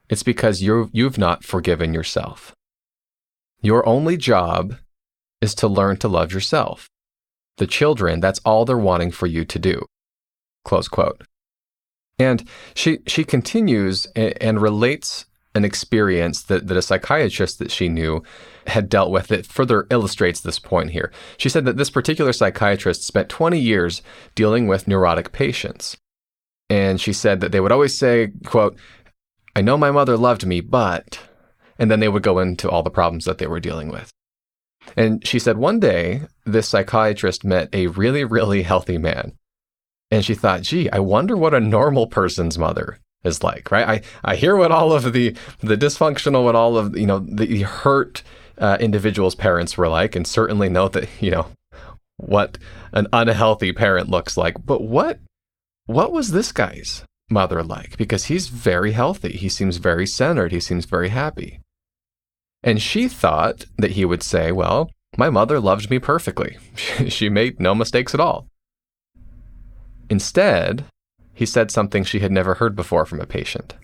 it's 0.09 0.23
because 0.23 0.63
you 0.63 0.89
you've 0.93 1.19
not 1.19 1.45
forgiven 1.45 1.93
yourself. 1.93 2.55
Your 3.61 3.87
only 3.89 4.17
job 4.17 4.77
is 5.41 5.55
to 5.57 5.69
learn 5.69 5.97
to 5.99 6.09
love 6.09 6.33
yourself. 6.33 6.89
The 7.57 7.67
children, 7.67 8.21
that's 8.21 8.41
all 8.45 8.65
they're 8.65 8.79
wanting 8.79 9.11
for 9.11 9.27
you 9.27 9.45
to 9.45 9.59
do. 9.59 9.85
Close 10.65 10.89
quote. 10.89 11.23
And 12.19 12.49
she, 12.75 12.99
she 13.07 13.25
continues 13.25 14.07
and, 14.15 14.35
and 14.41 14.63
relates 14.63 15.27
an 15.57 15.65
experience 15.65 16.43
that, 16.43 16.67
that 16.69 16.77
a 16.77 16.83
psychiatrist 16.83 17.59
that 17.59 17.71
she 17.71 17.89
knew 17.89 18.23
had 18.67 18.91
dealt 18.91 19.11
with 19.11 19.29
that 19.29 19.47
further 19.47 19.87
illustrates 19.91 20.41
this 20.41 20.59
point 20.59 20.91
here. 20.91 21.11
She 21.39 21.49
said 21.49 21.65
that 21.65 21.79
this 21.79 21.89
particular 21.89 22.33
psychiatrist 22.33 23.03
spent 23.03 23.31
20 23.31 23.59
years 23.59 24.03
dealing 24.35 24.67
with 24.67 24.87
neurotic 24.87 25.33
patients. 25.33 25.97
And 26.69 27.01
she 27.01 27.13
said 27.13 27.41
that 27.41 27.53
they 27.53 27.61
would 27.61 27.73
always 27.73 27.97
say, 27.97 28.33
quote, 28.45 28.77
I 29.55 29.63
know 29.63 29.79
my 29.79 29.91
mother 29.91 30.19
loved 30.19 30.47
me, 30.47 30.61
but 30.61 31.19
and 31.79 31.91
then 31.91 32.01
they 32.01 32.09
would 32.09 32.23
go 32.23 32.39
into 32.39 32.69
all 32.69 32.83
the 32.83 32.91
problems 32.91 33.25
that 33.25 33.39
they 33.39 33.47
were 33.47 33.61
dealing 33.61 33.89
with. 33.89 34.11
And 34.97 35.27
she 35.27 35.39
said 35.39 35.57
one 35.57 35.81
day, 35.81 36.23
this 36.45 36.69
psychiatrist 36.69 37.45
met 37.45 37.69
a 37.73 37.87
really, 37.89 38.25
really 38.25 38.63
healthy 38.63 38.99
man. 38.99 39.33
And 40.11 40.25
she 40.25 40.35
thought, 40.35 40.63
gee, 40.63 40.91
I 40.91 40.99
wonder 40.99 41.37
what 41.37 41.55
a 41.55 41.61
normal 41.61 42.07
person's 42.07 42.59
mother 42.59 42.99
is 43.25 43.43
like, 43.43 43.71
right? 43.71 44.03
I, 44.25 44.33
I 44.33 44.37
hear 44.37 44.57
what 44.57 44.73
all 44.73 44.93
of 44.93 45.13
the, 45.13 45.37
the 45.61 45.77
dysfunctional, 45.77 46.45
what 46.45 46.55
all 46.55 46.77
of, 46.77 46.97
you 46.97 47.07
know, 47.07 47.19
the 47.19 47.63
hurt 47.63 48.23
uh, 48.59 48.77
individuals' 48.81 49.35
parents 49.35 49.77
were 49.77 49.89
like, 49.89 50.17
and 50.17 50.27
certainly 50.27 50.69
know 50.69 50.89
that, 50.89 51.09
you 51.21 51.31
know, 51.31 51.47
what 52.17 52.59
an 52.93 53.07
unhealthy 53.13 53.73
parent 53.73 54.09
looks 54.09 54.37
like. 54.37 54.55
But 54.65 54.83
what, 54.83 55.19
what 55.87 56.13
was 56.13 56.31
this 56.31 56.53
guy's 56.53 57.05
mother 57.31 57.63
like? 57.63 57.97
Because 57.97 58.27
he's 58.27 58.49
very 58.49 58.93
healthy. 58.93 59.33
He 59.33 59.49
seems 59.49 59.77
very 59.77 60.07
centered. 60.07 60.53
He 60.53 60.61
seems 60.61 60.85
very 60.85 61.11
happy. 61.11 61.61
And 62.63 62.81
she 62.81 63.09
thought 63.09 63.67
that 63.79 63.93
he 63.93 64.05
would 64.05 64.23
say, 64.23 64.51
Well, 64.51 64.91
my 65.17 65.31
mother 65.31 65.61
loved 65.61 65.91
me 65.91 65.99
perfectly. 65.99 66.59
she 67.09 67.29
made 67.29 67.61
no 67.61 67.75
mistakes 67.75 68.15
at 68.15 68.21
all. 68.21 68.49
Instead, 70.09 70.85
he 71.37 71.45
said 71.45 71.71
something 71.71 72.03
she 72.03 72.21
had 72.21 72.33
never 72.33 72.55
heard 72.55 72.75
before 72.75 73.05
from 73.05 73.21
a 73.21 73.27
patient. 73.27 73.75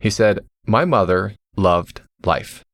He 0.00 0.08
said, 0.08 0.46
My 0.66 0.86
mother 0.86 1.36
loved 1.56 2.00
life. 2.24 2.64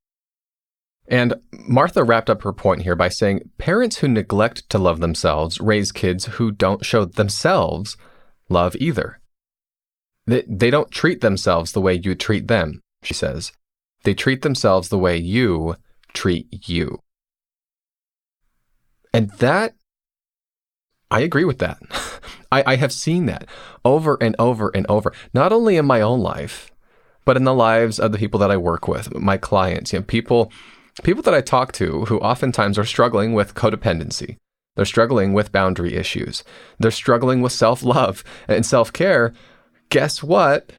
And 1.09 1.35
Martha 1.53 2.05
wrapped 2.05 2.31
up 2.31 2.43
her 2.43 2.53
point 2.53 2.83
here 2.83 2.95
by 2.95 3.09
saying 3.09 3.51
parents 3.59 3.97
who 3.97 4.07
neglect 4.07 4.71
to 4.71 4.79
love 4.79 5.01
themselves 5.01 5.61
raise 5.61 5.91
kids 5.91 6.27
who 6.27 6.53
don't 6.53 6.85
show 6.85 7.05
themselves 7.05 7.97
love 8.49 8.77
either. 8.77 9.19
They, 10.25 10.45
they 10.49 10.71
don't 10.71 10.93
treat 10.93 11.21
themselves 11.21 11.73
the 11.73 11.81
way 11.81 11.95
you 11.95 12.15
treat 12.15 12.47
them, 12.47 12.81
she 13.03 13.13
says. 13.13 13.51
They 14.05 14.15
treat 14.15 14.43
themselves 14.43 14.89
the 14.89 14.99
way 14.99 15.17
you 15.17 15.75
treat 16.15 16.69
you. 16.69 17.01
And 19.13 19.31
that, 19.39 19.75
I 21.11 21.21
agree 21.21 21.45
with 21.45 21.59
that. 21.59 21.79
I, 22.53 22.63
I 22.67 22.77
have 22.77 22.93
seen 22.93 23.27
that 23.27 23.47
over 23.85 24.19
and 24.21 24.37
over 24.39 24.71
and 24.75 24.87
over, 24.89 25.13
not 25.33 25.53
only 25.53 25.77
in 25.77 25.87
my 25.87 26.01
own 26.03 26.21
life, 26.21 26.71
but 27.25 27.37
in 27.37 27.45
the 27.45 27.55
lives 27.55 27.99
of 27.99 28.13
the 28.13 28.19
people 28.19 28.39
that 28.41 28.51
I 28.51 28.57
work 28.57 28.87
with, 28.87 29.15
my 29.15 29.39
clients, 29.39 29.93
you 29.93 29.99
know, 29.99 30.05
people, 30.05 30.53
people 31.03 31.23
that 31.23 31.35
I 31.35 31.41
talk 31.41 31.73
to 31.73 32.05
who 32.05 32.19
oftentimes 32.19 32.79
are 32.79 32.85
struggling 32.85 33.33
with 33.33 33.55
codependency. 33.55 34.37
They're 34.77 34.85
struggling 34.85 35.33
with 35.33 35.53
boundary 35.53 35.95
issues. 35.95 36.45
They're 36.79 36.91
struggling 36.91 37.43
with 37.43 37.53
self 37.53 37.83
love 37.83 38.25
and 38.49 38.65
self 38.65 38.93
care. 38.93 39.35
Guess 39.91 40.23
what? 40.23 40.73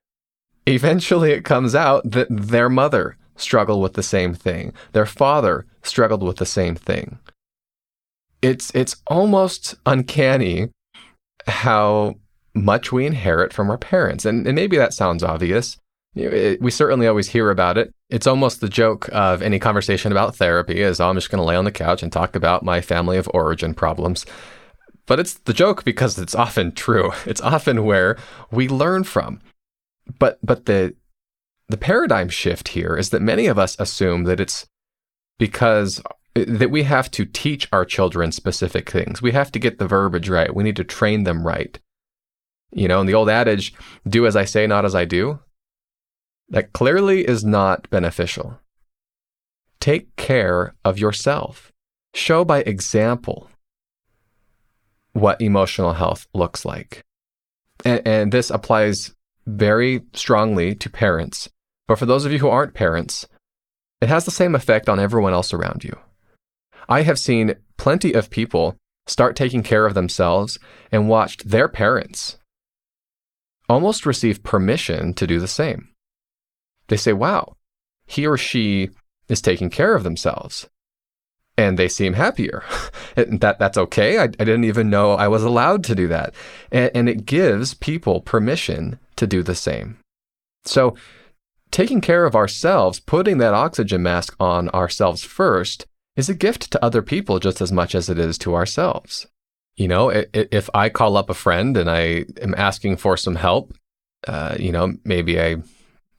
Eventually, 0.66 1.32
it 1.32 1.46
comes 1.46 1.76
out 1.76 2.10
that 2.10 2.28
their 2.30 2.70
mother 2.70 3.18
struggled 3.36 3.82
with 3.82 3.94
the 3.94 4.04
same 4.04 4.34
thing. 4.34 4.74
Their 4.94 5.06
father 5.06 5.66
struggled 5.84 6.24
with 6.24 6.38
the 6.38 6.46
same 6.46 6.76
thing. 6.76 7.20
It's 8.42 8.72
it's 8.74 8.96
almost 9.08 9.76
uncanny 9.86 10.70
how 11.48 12.16
much 12.54 12.92
we 12.92 13.06
inherit 13.06 13.54
from 13.54 13.70
our 13.70 13.78
parents, 13.78 14.26
and, 14.26 14.46
and 14.46 14.56
maybe 14.56 14.78
that 14.78 14.94
sounds 14.94 15.24
obvious. 15.24 15.78
we 16.16 16.70
certainly 16.70 17.08
always 17.08 17.30
hear 17.30 17.50
about 17.50 17.78
it. 17.78 17.94
It's 18.10 18.28
almost 18.28 18.62
the 18.62 18.70
joke 18.70 19.10
of 19.12 19.42
any 19.42 19.58
conversation 19.60 20.12
about 20.12 20.36
therapy 20.36 20.82
is 20.82 21.00
oh, 21.00 21.10
I'm 21.10 21.16
just 21.16 21.32
going 21.32 21.42
to 21.42 21.46
lay 21.46 21.56
on 21.56 21.66
the 21.66 21.72
couch 21.72 22.04
and 22.04 22.12
talk 22.12 22.36
about 22.36 22.64
my 22.64 22.82
family 22.82 23.18
of 23.18 23.30
origin 23.34 23.74
problems. 23.74 24.26
But 25.06 25.20
it's 25.20 25.34
the 25.34 25.54
joke 25.54 25.84
because 25.84 26.18
it's 26.18 26.36
often 26.36 26.72
true. 26.72 27.12
It's 27.26 27.42
often 27.42 27.84
where 27.84 28.18
we 28.52 28.68
learn 28.70 29.04
from 29.04 29.42
but 30.20 30.40
but 30.44 30.66
the 30.66 30.96
the 31.70 31.78
paradigm 31.78 32.30
shift 32.30 32.70
here 32.70 32.96
is 32.98 33.10
that 33.10 33.22
many 33.22 33.48
of 33.48 33.58
us 33.58 33.76
assume 33.80 34.26
that 34.26 34.40
it's 34.40 34.68
because 35.40 36.02
that 36.36 36.72
we 36.72 36.84
have 36.84 37.12
to 37.12 37.26
teach 37.26 37.68
our 37.72 37.86
children 37.86 38.32
specific 38.32 38.90
things. 38.90 39.22
We 39.22 39.32
have 39.32 39.52
to 39.52 39.60
get 39.60 39.78
the 39.78 39.88
verbiage 39.88 40.30
right. 40.30 40.54
We 40.54 40.64
need 40.64 40.76
to 40.78 40.84
train 40.84 41.24
them 41.24 41.46
right. 41.46 41.80
You 42.72 42.88
know, 42.88 43.00
and 43.00 43.08
the 43.08 43.14
old 43.14 43.30
adage, 43.30 43.74
do 44.08 44.26
as 44.26 44.36
I 44.36 44.46
say, 44.46 44.66
not 44.66 44.84
as 44.84 44.96
I 44.96 45.06
do, 45.06 45.40
that 46.50 46.74
clearly 46.74 47.28
is 47.28 47.44
not 47.44 47.90
beneficial. 47.90 48.60
Take 49.80 50.16
care 50.16 50.74
of 50.84 50.98
yourself. 50.98 51.72
Show 52.16 52.44
by 52.46 52.62
example 52.62 53.50
what 55.14 55.42
emotional 55.42 55.94
health 55.94 56.28
looks 56.34 56.66
like. 56.66 57.04
And, 57.86 58.02
and 58.08 58.32
this 58.32 58.50
applies 58.50 59.14
very 59.46 60.02
strongly 60.14 60.74
to 60.76 60.90
parents. 60.90 61.50
But 61.88 62.00
for 62.00 62.06
those 62.06 62.26
of 62.26 62.32
you 62.32 62.40
who 62.40 62.50
aren't 62.50 62.74
parents, 62.74 63.28
it 64.02 64.10
has 64.10 64.26
the 64.26 64.32
same 64.32 64.56
effect 64.56 64.90
on 64.90 65.00
everyone 65.00 65.34
else 65.34 65.54
around 65.54 65.84
you. 65.84 65.96
I 66.88 67.02
have 67.02 67.20
seen 67.20 67.56
plenty 67.78 68.14
of 68.14 68.30
people 68.30 68.76
start 69.08 69.36
taking 69.36 69.64
care 69.64 69.86
of 69.86 69.94
themselves 69.94 70.60
and 70.92 71.10
watched 71.10 71.50
their 71.50 71.68
parents 71.68 72.38
almost 73.70 74.06
receive 74.06 74.44
permission 74.44 75.14
to 75.14 75.28
do 75.28 75.40
the 75.40 75.48
same. 75.48 75.90
They 76.88 76.98
say, 76.98 77.14
wow, 77.14 77.56
he 78.06 78.28
or 78.28 78.38
she 78.38 78.90
is 79.30 79.42
taking 79.42 79.70
care 79.70 79.96
of 79.96 80.04
themselves 80.04 80.68
and 81.58 81.78
they 81.78 81.88
seem 81.88 82.14
happier. 82.14 82.64
that 83.16 83.60
that's 83.60 83.78
okay. 83.78 84.20
I, 84.20 84.24
I, 84.24 84.28
didn't 84.28 84.64
even 84.64 84.90
know 84.90 85.14
I 85.14 85.28
was 85.28 85.44
allowed 85.44 85.84
to 85.86 85.96
do 85.96 86.08
that, 86.08 86.34
and, 86.72 86.92
and 86.96 87.10
it 87.10 87.26
gives 87.26 87.74
people 87.74 88.22
permission 88.22 89.00
to 89.18 89.28
do 89.28 89.44
the 89.44 89.56
same. 89.56 89.98
So, 90.66 90.96
taking 91.72 92.02
care 92.02 92.26
of 92.26 92.36
ourselves, 92.36 93.00
putting 93.00 93.38
that 93.38 93.54
oxygen 93.54 94.02
mask 94.02 94.36
on 94.40 94.70
ourselves 94.70 95.24
first, 95.24 95.86
is 96.16 96.30
a 96.30 96.34
gift 96.34 96.72
to 96.72 96.84
other 96.84 97.02
people 97.02 97.40
just 97.40 97.62
as 97.62 97.72
much 97.72 97.96
as 97.96 98.10
it 98.10 98.20
is 98.20 98.38
to 98.40 98.56
ourselves. 98.56 99.28
You 99.76 99.88
know, 99.88 100.10
if 100.34 100.70
I 100.74 100.90
call 100.90 101.18
up 101.18 101.30
a 101.30 101.34
friend 101.34 101.76
and 101.78 101.90
I 101.90 102.26
am 102.42 102.54
asking 102.56 102.98
for 102.98 103.18
some 103.18 103.36
help, 103.36 103.74
uh, 104.28 104.56
you 104.60 104.72
know, 104.72 104.94
maybe 105.04 105.42
I 105.42 105.58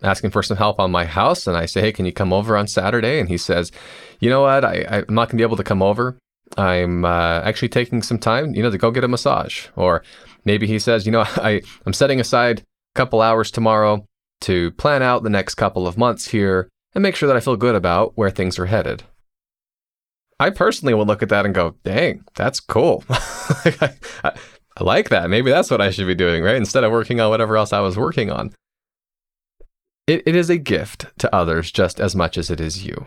asking 0.03 0.31
for 0.31 0.43
some 0.43 0.57
help 0.57 0.79
on 0.79 0.91
my 0.91 1.05
house 1.05 1.47
and 1.47 1.57
I 1.57 1.67
say, 1.67 1.81
hey, 1.81 1.93
can 1.93 2.05
you 2.05 2.13
come 2.13 2.33
over 2.33 2.57
on 2.57 2.67
Saturday? 2.67 3.19
And 3.19 3.29
he 3.29 3.39
says, 3.39 3.73
you 4.21 4.29
know 4.29 4.43
what? 4.43 4.65
I, 4.65 5.05
I'm 5.09 5.15
not 5.15 5.29
going 5.29 5.37
to 5.39 5.43
be 5.43 5.43
able 5.43 5.57
to 5.57 5.65
come 5.65 5.83
over. 5.83 6.19
I'm 6.59 7.05
uh, 7.05 7.41
actually 7.43 7.69
taking 7.69 8.03
some 8.03 8.19
time, 8.19 8.55
you 8.55 8.63
know, 8.63 8.71
to 8.71 8.79
go 8.79 8.91
get 8.91 9.05
a 9.05 9.09
massage. 9.09 9.69
Or 9.77 10.03
maybe 10.45 10.67
he 10.67 10.79
says, 10.79 11.07
you 11.07 11.13
know, 11.13 11.21
I, 11.37 11.63
I'm 11.87 11.93
setting 11.93 12.21
aside 12.21 12.61
a 12.61 12.65
couple 12.95 13.23
hours 13.23 13.51
tomorrow 13.51 14.05
to 14.43 14.73
plan 14.73 15.03
out 15.03 15.23
the 15.23 15.31
next 15.31 15.55
couple 15.55 15.87
of 15.87 15.97
months 15.97 16.29
here 16.29 16.69
and 16.95 17.03
make 17.03 17.17
sure 17.17 17.27
that 17.27 17.37
I 17.37 17.41
feel 17.41 17.57
good 17.57 17.75
about 17.75 18.13
where 18.17 18.31
things 18.31 18.59
are 18.59 18.67
headed. 18.67 19.05
I 20.41 20.51
personally 20.51 20.95
would 20.95 21.07
look 21.07 21.23
at 21.23 21.29
that 21.29 21.47
and 21.47 21.55
go, 21.55 21.77
dang, 21.85 22.25
that's 22.35 22.61
cool. 22.61 23.05
I, 23.09 23.95
I 24.25 24.83
like 24.83 25.11
that. 25.11 25.31
Maybe 25.31 25.51
that's 25.51 25.71
what 25.71 25.81
I 25.81 25.91
should 25.91 26.07
be 26.07 26.15
doing, 26.15 26.43
right? 26.43 26.57
Instead 26.57 26.85
of 26.85 26.93
working 26.93 27.21
on 27.21 27.31
whatever 27.31 27.57
else 27.57 27.73
I 27.73 27.81
was 27.81 27.97
working 27.97 28.31
on. 28.31 28.53
It, 30.07 30.23
it 30.27 30.37
is 30.37 30.51
a 30.51 30.59
gift 30.59 31.07
to 31.19 31.35
others 31.35 31.71
just 31.71 32.01
as 32.01 32.15
much 32.17 32.37
as 32.37 32.51
it 32.51 32.61
is 32.61 32.85
you. 32.85 33.07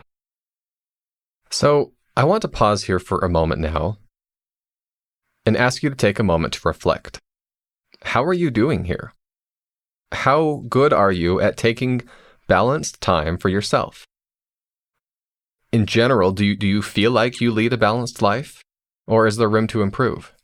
So 1.50 1.92
I 2.16 2.24
want 2.24 2.42
to 2.42 2.48
pause 2.48 2.84
here 2.84 2.98
for 2.98 3.18
a 3.18 3.28
moment 3.28 3.60
now 3.60 3.98
and 5.46 5.56
ask 5.56 5.82
you 5.82 5.90
to 5.90 5.96
take 5.96 6.18
a 6.18 6.24
moment 6.24 6.54
to 6.54 6.68
reflect. 6.68 7.20
How 8.02 8.24
are 8.24 8.34
you 8.34 8.50
doing 8.50 8.84
here? 8.84 9.12
How 10.12 10.64
good 10.68 10.92
are 10.92 11.12
you 11.12 11.40
at 11.40 11.56
taking 11.56 12.02
balanced 12.48 13.00
time 13.00 13.36
for 13.36 13.48
yourself? 13.48 14.07
In 15.70 15.84
general, 15.84 16.32
do 16.32 16.44
you, 16.44 16.56
do 16.56 16.66
you 16.66 16.80
feel 16.80 17.10
like 17.10 17.40
you 17.40 17.52
lead 17.52 17.72
a 17.72 17.76
balanced 17.76 18.22
life? 18.22 18.62
Or 19.06 19.26
is 19.26 19.36
there 19.36 19.48
room 19.48 19.66
to 19.68 19.82
improve? 19.82 20.34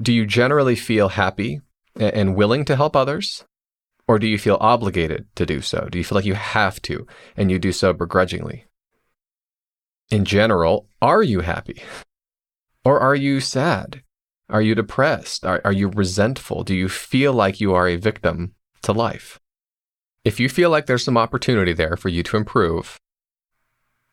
Do 0.00 0.12
you 0.12 0.26
generally 0.26 0.76
feel 0.76 1.10
happy 1.10 1.60
and 1.94 2.36
willing 2.36 2.64
to 2.66 2.76
help 2.76 2.94
others? 2.94 3.44
Or 4.08 4.18
do 4.18 4.26
you 4.26 4.38
feel 4.38 4.58
obligated 4.60 5.26
to 5.36 5.46
do 5.46 5.60
so? 5.60 5.88
Do 5.90 5.98
you 5.98 6.04
feel 6.04 6.16
like 6.16 6.24
you 6.24 6.34
have 6.34 6.80
to 6.82 7.06
and 7.36 7.50
you 7.50 7.58
do 7.58 7.72
so 7.72 7.92
begrudgingly? 7.92 8.66
In 10.10 10.24
general, 10.24 10.88
are 11.02 11.22
you 11.22 11.40
happy? 11.40 11.82
Or 12.84 13.00
are 13.00 13.16
you 13.16 13.40
sad? 13.40 14.02
Are 14.48 14.62
you 14.62 14.74
depressed? 14.74 15.44
Are, 15.44 15.60
are 15.64 15.72
you 15.72 15.88
resentful? 15.88 16.62
Do 16.62 16.74
you 16.74 16.88
feel 16.88 17.32
like 17.32 17.60
you 17.60 17.74
are 17.74 17.88
a 17.88 17.96
victim 17.96 18.54
to 18.82 18.92
life? 18.92 19.40
If 20.24 20.38
you 20.38 20.48
feel 20.48 20.70
like 20.70 20.86
there's 20.86 21.04
some 21.04 21.16
opportunity 21.16 21.72
there 21.72 21.96
for 21.96 22.08
you 22.08 22.22
to 22.24 22.36
improve, 22.36 22.98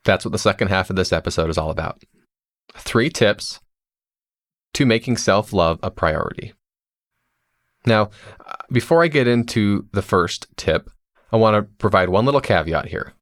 that's 0.03 0.25
what 0.25 0.31
the 0.31 0.38
second 0.39 0.67
half 0.69 0.89
of 0.89 0.95
this 0.95 1.13
episode 1.13 1.50
is 1.50 1.57
all 1.57 1.69
about. 1.69 2.03
Three 2.75 3.10
tips 3.10 3.60
to 4.74 4.86
making 4.86 5.17
self 5.17 5.53
love 5.53 5.79
a 5.83 5.91
priority. 5.91 6.53
Now, 7.86 8.12
before 8.72 9.03
I 9.03 9.07
get 9.07 9.27
into 9.27 9.88
the 9.91 10.01
first 10.01 10.48
tip, 10.55 10.89
I 11.31 11.38
want 11.38 11.55
to 11.55 11.74
provide 11.77 12.10
one 12.10 12.25
little 12.25 12.41
caveat 12.41 12.88
here. 12.88 13.13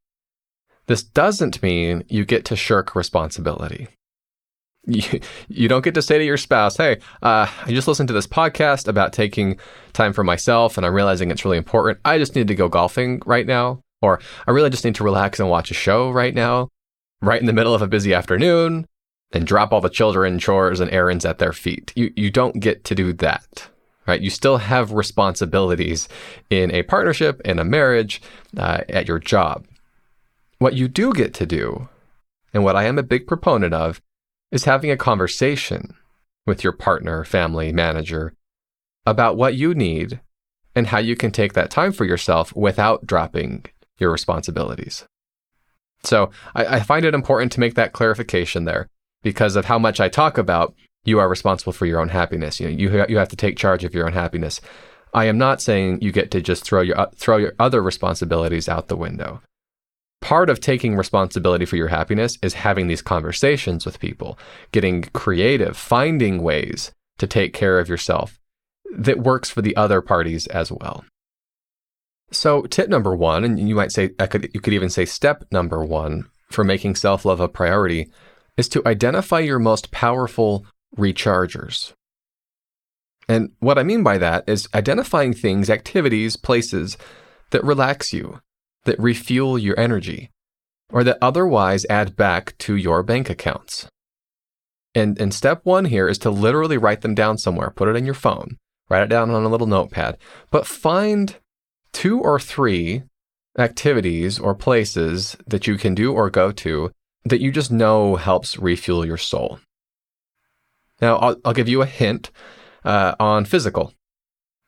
This 0.88 1.04
doesn't 1.04 1.64
mean 1.64 2.04
you 2.10 2.26
get 2.26 2.46
to 2.46 2.56
shirk 2.56 2.96
responsibility. 2.96 3.88
You, 4.86 5.20
you 5.48 5.68
don't 5.68 5.84
get 5.84 5.94
to 5.94 6.02
say 6.02 6.18
to 6.18 6.26
your 6.26 6.38
spouse, 6.38 6.78
hey, 6.78 6.98
uh, 7.22 7.48
I 7.66 7.70
just 7.70 7.88
listened 7.88 8.08
to 8.08 8.14
this 8.14 8.26
podcast 8.26 8.88
about 8.88 9.14
taking 9.14 9.60
time 9.94 10.12
for 10.12 10.24
myself 10.24 10.76
and 10.76 10.86
I'm 10.86 10.94
realizing 10.94 11.30
it's 11.30 11.46
really 11.46 11.58
important. 11.58 12.00
I 12.04 12.18
just 12.18 12.36
need 12.36 12.48
to 12.48 12.56
go 12.56 12.68
golfing 12.68 13.22
right 13.26 13.46
now. 13.46 13.84
Or 14.02 14.20
I 14.48 14.52
really 14.52 14.70
just 14.70 14.84
need 14.84 14.96
to 14.96 15.04
relax 15.04 15.40
and 15.40 15.50
watch 15.50 15.72
a 15.72 15.76
show 15.76 16.10
right 16.10 16.34
now, 16.34 16.70
right 17.22 17.40
in 17.40 17.46
the 17.46 17.54
middle 17.54 17.76
of 17.76 17.82
a 17.82 17.88
busy 17.88 18.14
afternoon 18.14 18.88
and 19.32 19.48
drop 19.48 19.72
all 19.72 19.82
the 19.82 19.90
children 19.90 20.40
chores 20.40 20.80
and 20.80 20.92
errands 20.92 21.26
at 21.26 21.38
their 21.38 21.54
feet. 21.54 21.94
You, 21.96 22.12
you 22.16 22.30
don't 22.30 22.60
get 22.60 22.84
to 22.86 22.96
do 22.96 23.14
that, 23.14 23.70
right? 24.08 24.22
You 24.22 24.30
still 24.30 24.58
have 24.58 24.92
responsibilities 24.92 26.10
in 26.50 26.72
a 26.72 26.84
partnership, 26.84 27.42
in 27.46 27.60
a 27.60 27.64
marriage, 27.64 28.22
uh, 28.58 28.82
at 28.90 29.08
your 29.08 29.20
job. 29.20 29.66
What 30.58 30.74
you 30.74 30.88
do 30.88 31.14
get 31.14 31.34
to 31.36 31.46
do, 31.46 31.90
and 32.54 32.64
what 32.64 32.76
I 32.76 32.84
am 32.84 32.98
a 32.98 33.04
big 33.04 33.26
proponent 33.26 33.74
of, 33.74 34.02
is 34.52 34.66
having 34.66 34.92
a 34.92 34.98
conversation 34.98 35.96
with 36.46 36.64
your 36.64 36.74
partner, 36.74 37.24
family, 37.24 37.72
manager 37.72 38.34
about 39.06 39.38
what 39.38 39.56
you 39.56 39.74
need 39.74 40.20
and 40.76 40.88
how 40.88 40.98
you 40.98 41.16
can 41.16 41.32
take 41.32 41.54
that 41.54 41.72
time 41.72 41.92
for 41.92 42.06
yourself 42.06 42.56
without 42.56 43.06
dropping 43.06 43.66
your 44.02 44.12
responsibilities. 44.12 45.06
So 46.04 46.32
I, 46.56 46.66
I 46.66 46.80
find 46.80 47.06
it 47.06 47.14
important 47.14 47.52
to 47.54 47.60
make 47.60 47.76
that 47.76 47.94
clarification 47.94 48.66
there 48.66 48.88
because 49.24 49.56
of 49.56 49.66
how 49.66 49.78
much 49.78 50.00
I 50.00 50.10
talk 50.10 50.38
about 50.38 50.74
you 51.04 51.20
are 51.20 51.30
responsible 51.30 51.74
for 51.74 51.86
your 51.86 52.00
own 52.00 52.10
happiness. 52.10 52.60
You 52.60 52.68
know, 52.68 52.76
you 52.76 53.06
you 53.08 53.18
have 53.18 53.30
to 53.30 53.36
take 53.36 53.58
charge 53.58 53.84
of 53.84 53.94
your 53.94 54.06
own 54.06 54.14
happiness. 54.14 54.62
I 55.14 55.26
am 55.26 55.38
not 55.38 55.62
saying 55.62 56.02
you 56.02 56.12
get 56.12 56.32
to 56.32 56.42
just 56.42 56.64
throw 56.64 56.82
your 56.82 57.00
uh, 57.00 57.10
throw 57.16 57.38
your 57.38 57.54
other 57.60 57.82
responsibilities 57.82 58.70
out 58.70 58.88
the 58.88 58.96
window. 58.96 59.42
Part 60.22 60.50
of 60.50 60.60
taking 60.60 60.96
responsibility 60.96 61.66
for 61.66 61.76
your 61.76 61.88
happiness 61.88 62.38
is 62.44 62.54
having 62.54 62.88
these 62.88 63.02
conversations 63.02 63.86
with 63.86 64.00
people, 64.00 64.38
getting 64.72 65.04
creative, 65.14 65.76
finding 65.76 66.44
ways 66.44 66.92
to 67.18 67.26
take 67.26 67.54
care 67.54 67.80
of 67.80 67.90
yourself 67.90 68.40
that 68.96 69.20
works 69.20 69.50
for 69.50 69.62
the 69.62 69.76
other 69.76 70.02
parties 70.02 70.46
as 70.48 70.72
well. 70.72 71.04
So, 72.32 72.62
tip 72.64 72.88
number 72.90 73.16
1, 73.16 73.44
and 73.44 73.60
you 73.68 73.76
might 73.76 73.92
say 73.92 74.12
I 74.18 74.28
could 74.28 74.50
you 74.54 74.62
could 74.62 74.74
even 74.74 74.90
say 74.90 75.06
step 75.06 75.44
number 75.52 75.84
1 75.84 76.26
for 76.50 76.64
making 76.64 76.96
self-love 76.96 77.40
a 77.40 77.48
priority 77.48 78.10
is 78.58 78.70
to 78.70 78.86
identify 78.86 79.40
your 79.40 79.60
most 79.60 79.92
powerful 79.92 80.66
rechargers. 80.98 81.94
And 83.28 83.52
what 83.60 83.78
I 83.78 83.84
mean 83.84 84.04
by 84.04 84.18
that 84.18 84.44
is 84.48 84.68
identifying 84.74 85.34
things, 85.34 85.70
activities, 85.70 86.36
places 86.36 86.98
that 87.52 87.64
relax 87.64 88.12
you, 88.12 88.42
that 88.84 89.00
refuel 89.00 89.58
your 89.58 89.80
energy, 89.80 90.32
or 90.92 91.04
that 91.04 91.18
otherwise 91.22 91.86
add 91.90 92.16
back 92.16 92.58
to 92.60 92.76
your 92.76 93.04
bank 93.04 93.30
accounts. 93.30 93.88
And, 94.94 95.20
and 95.20 95.34
step 95.34 95.62
one 95.64 95.86
here 95.86 96.10
is 96.10 96.18
to 96.20 96.30
literally 96.30 96.78
write 96.78 97.02
them 97.02 97.16
down 97.16 97.38
somewhere. 97.38 97.72
Put 97.72 97.88
it 97.88 97.96
in 97.96 98.06
your 98.06 98.14
phone, 98.14 98.58
write 98.90 99.04
it 99.04 99.10
down 99.10 99.30
on 99.30 99.44
a 99.44 99.50
little 99.50 99.68
notepad, 99.68 100.18
but 100.50 100.68
find 100.68 101.38
two 101.94 102.20
or 102.20 102.40
three 102.40 103.04
activities 103.58 104.40
or 104.40 104.56
places 104.56 105.36
that 105.46 105.68
you 105.68 105.78
can 105.78 105.94
do 105.94 106.14
or 106.14 106.30
go 106.30 106.52
to 106.52 106.92
that 107.26 107.42
you 107.42 107.52
just 107.52 107.72
know 107.72 108.16
helps 108.16 108.58
refuel 108.58 109.06
your 109.06 109.18
soul. 109.18 109.60
Now, 111.02 111.18
I'll, 111.18 111.36
I'll 111.44 111.54
give 111.54 111.70
you 111.70 111.82
a 111.82 111.88
hint 111.88 112.32
uh, 112.84 113.16
on 113.20 113.46
physical. 113.46 113.94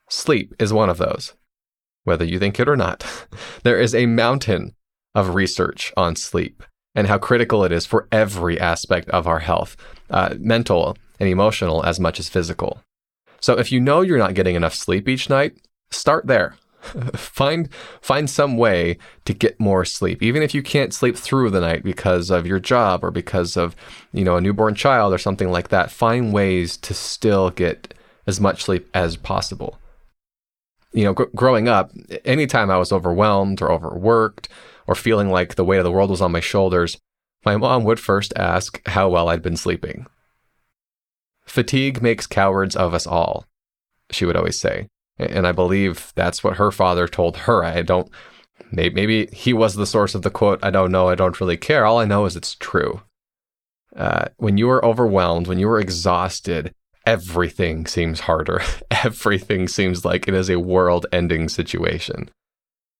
Sleep 0.09 0.53
is 0.59 0.73
one 0.73 0.89
of 0.89 0.97
those, 0.97 1.33
whether 2.03 2.25
you 2.25 2.39
think 2.39 2.59
it 2.59 2.67
or 2.67 2.75
not. 2.75 3.05
there 3.63 3.79
is 3.79 3.95
a 3.95 4.05
mountain 4.05 4.75
of 5.15 5.35
research 5.35 5.93
on 5.95 6.15
sleep 6.15 6.63
and 6.95 7.07
how 7.07 7.17
critical 7.17 7.63
it 7.63 7.71
is 7.71 7.85
for 7.85 8.07
every 8.11 8.59
aspect 8.59 9.09
of 9.09 9.27
our 9.27 9.39
health, 9.39 9.75
uh, 10.09 10.35
mental 10.39 10.97
and 11.19 11.29
emotional 11.29 11.83
as 11.83 11.99
much 11.99 12.19
as 12.19 12.29
physical. 12.29 12.81
So 13.39 13.57
if 13.57 13.71
you 13.71 13.79
know 13.79 14.01
you're 14.01 14.17
not 14.17 14.35
getting 14.35 14.55
enough 14.55 14.73
sleep 14.73 15.07
each 15.07 15.29
night, 15.29 15.57
start 15.91 16.27
there. 16.27 16.55
find 17.15 17.73
find 18.01 18.29
some 18.29 18.57
way 18.57 18.97
to 19.23 19.33
get 19.33 19.59
more 19.59 19.85
sleep 19.85 20.21
even 20.21 20.43
if 20.43 20.53
you 20.53 20.61
can't 20.61 20.93
sleep 20.93 21.15
through 21.15 21.49
the 21.49 21.61
night 21.61 21.81
because 21.83 22.29
of 22.29 22.45
your 22.45 22.59
job 22.59 23.03
or 23.03 23.11
because 23.11 23.55
of 23.55 23.75
you 24.11 24.23
know 24.23 24.35
a 24.35 24.41
newborn 24.41 24.75
child 24.75 25.13
or 25.13 25.17
something 25.17 25.49
like 25.49 25.69
that. 25.69 25.91
Find 25.91 26.33
ways 26.33 26.75
to 26.77 26.93
still 26.93 27.49
get 27.49 27.93
as 28.27 28.39
much 28.39 28.63
sleep 28.63 28.89
as 28.93 29.15
possible. 29.15 29.79
You 30.91 31.05
know 31.05 31.13
gr- 31.13 31.23
growing 31.35 31.67
up 31.67 31.91
anytime 32.25 32.69
i 32.69 32.77
was 32.77 32.91
overwhelmed 32.91 33.61
or 33.61 33.71
overworked 33.71 34.49
or 34.85 34.93
feeling 34.93 35.29
like 35.29 35.55
the 35.55 35.65
weight 35.65 35.79
of 35.79 35.85
the 35.85 35.91
world 35.91 36.09
was 36.11 36.21
on 36.21 36.31
my 36.31 36.39
shoulders 36.39 36.99
my 37.45 37.57
mom 37.57 37.83
would 37.83 37.99
first 37.99 38.33
ask 38.35 38.85
how 38.89 39.09
well 39.09 39.29
i'd 39.29 39.41
been 39.41 39.57
sleeping. 39.57 40.05
Fatigue 41.45 42.01
makes 42.01 42.27
cowards 42.27 42.75
of 42.75 42.93
us 42.93 43.07
all 43.07 43.45
she 44.11 44.25
would 44.25 44.35
always 44.35 44.57
say 44.57 44.87
and 45.17 45.47
I 45.47 45.51
believe 45.51 46.11
that's 46.15 46.43
what 46.43 46.57
her 46.57 46.71
father 46.71 47.07
told 47.07 47.37
her. 47.37 47.63
I 47.63 47.81
don't, 47.81 48.09
maybe, 48.71 49.27
he 49.27 49.53
was 49.53 49.75
the 49.75 49.85
source 49.85 50.15
of 50.15 50.21
the 50.21 50.31
quote. 50.31 50.59
I 50.63 50.71
don't 50.71 50.91
know. 50.91 51.09
I 51.09 51.15
don't 51.15 51.39
really 51.39 51.57
care. 51.57 51.85
All 51.85 51.99
I 51.99 52.05
know 52.05 52.25
is 52.25 52.35
it's 52.35 52.55
true. 52.55 53.01
Uh, 53.95 54.25
when 54.37 54.57
you 54.57 54.69
are 54.69 54.83
overwhelmed, 54.83 55.47
when 55.47 55.59
you 55.59 55.69
are 55.69 55.79
exhausted, 55.79 56.73
everything 57.05 57.85
seems 57.85 58.21
harder. 58.21 58.61
everything 58.91 59.67
seems 59.67 60.03
like 60.03 60.27
it 60.27 60.33
is 60.33 60.49
a 60.49 60.59
world 60.59 61.05
ending 61.11 61.49
situation. 61.49 62.29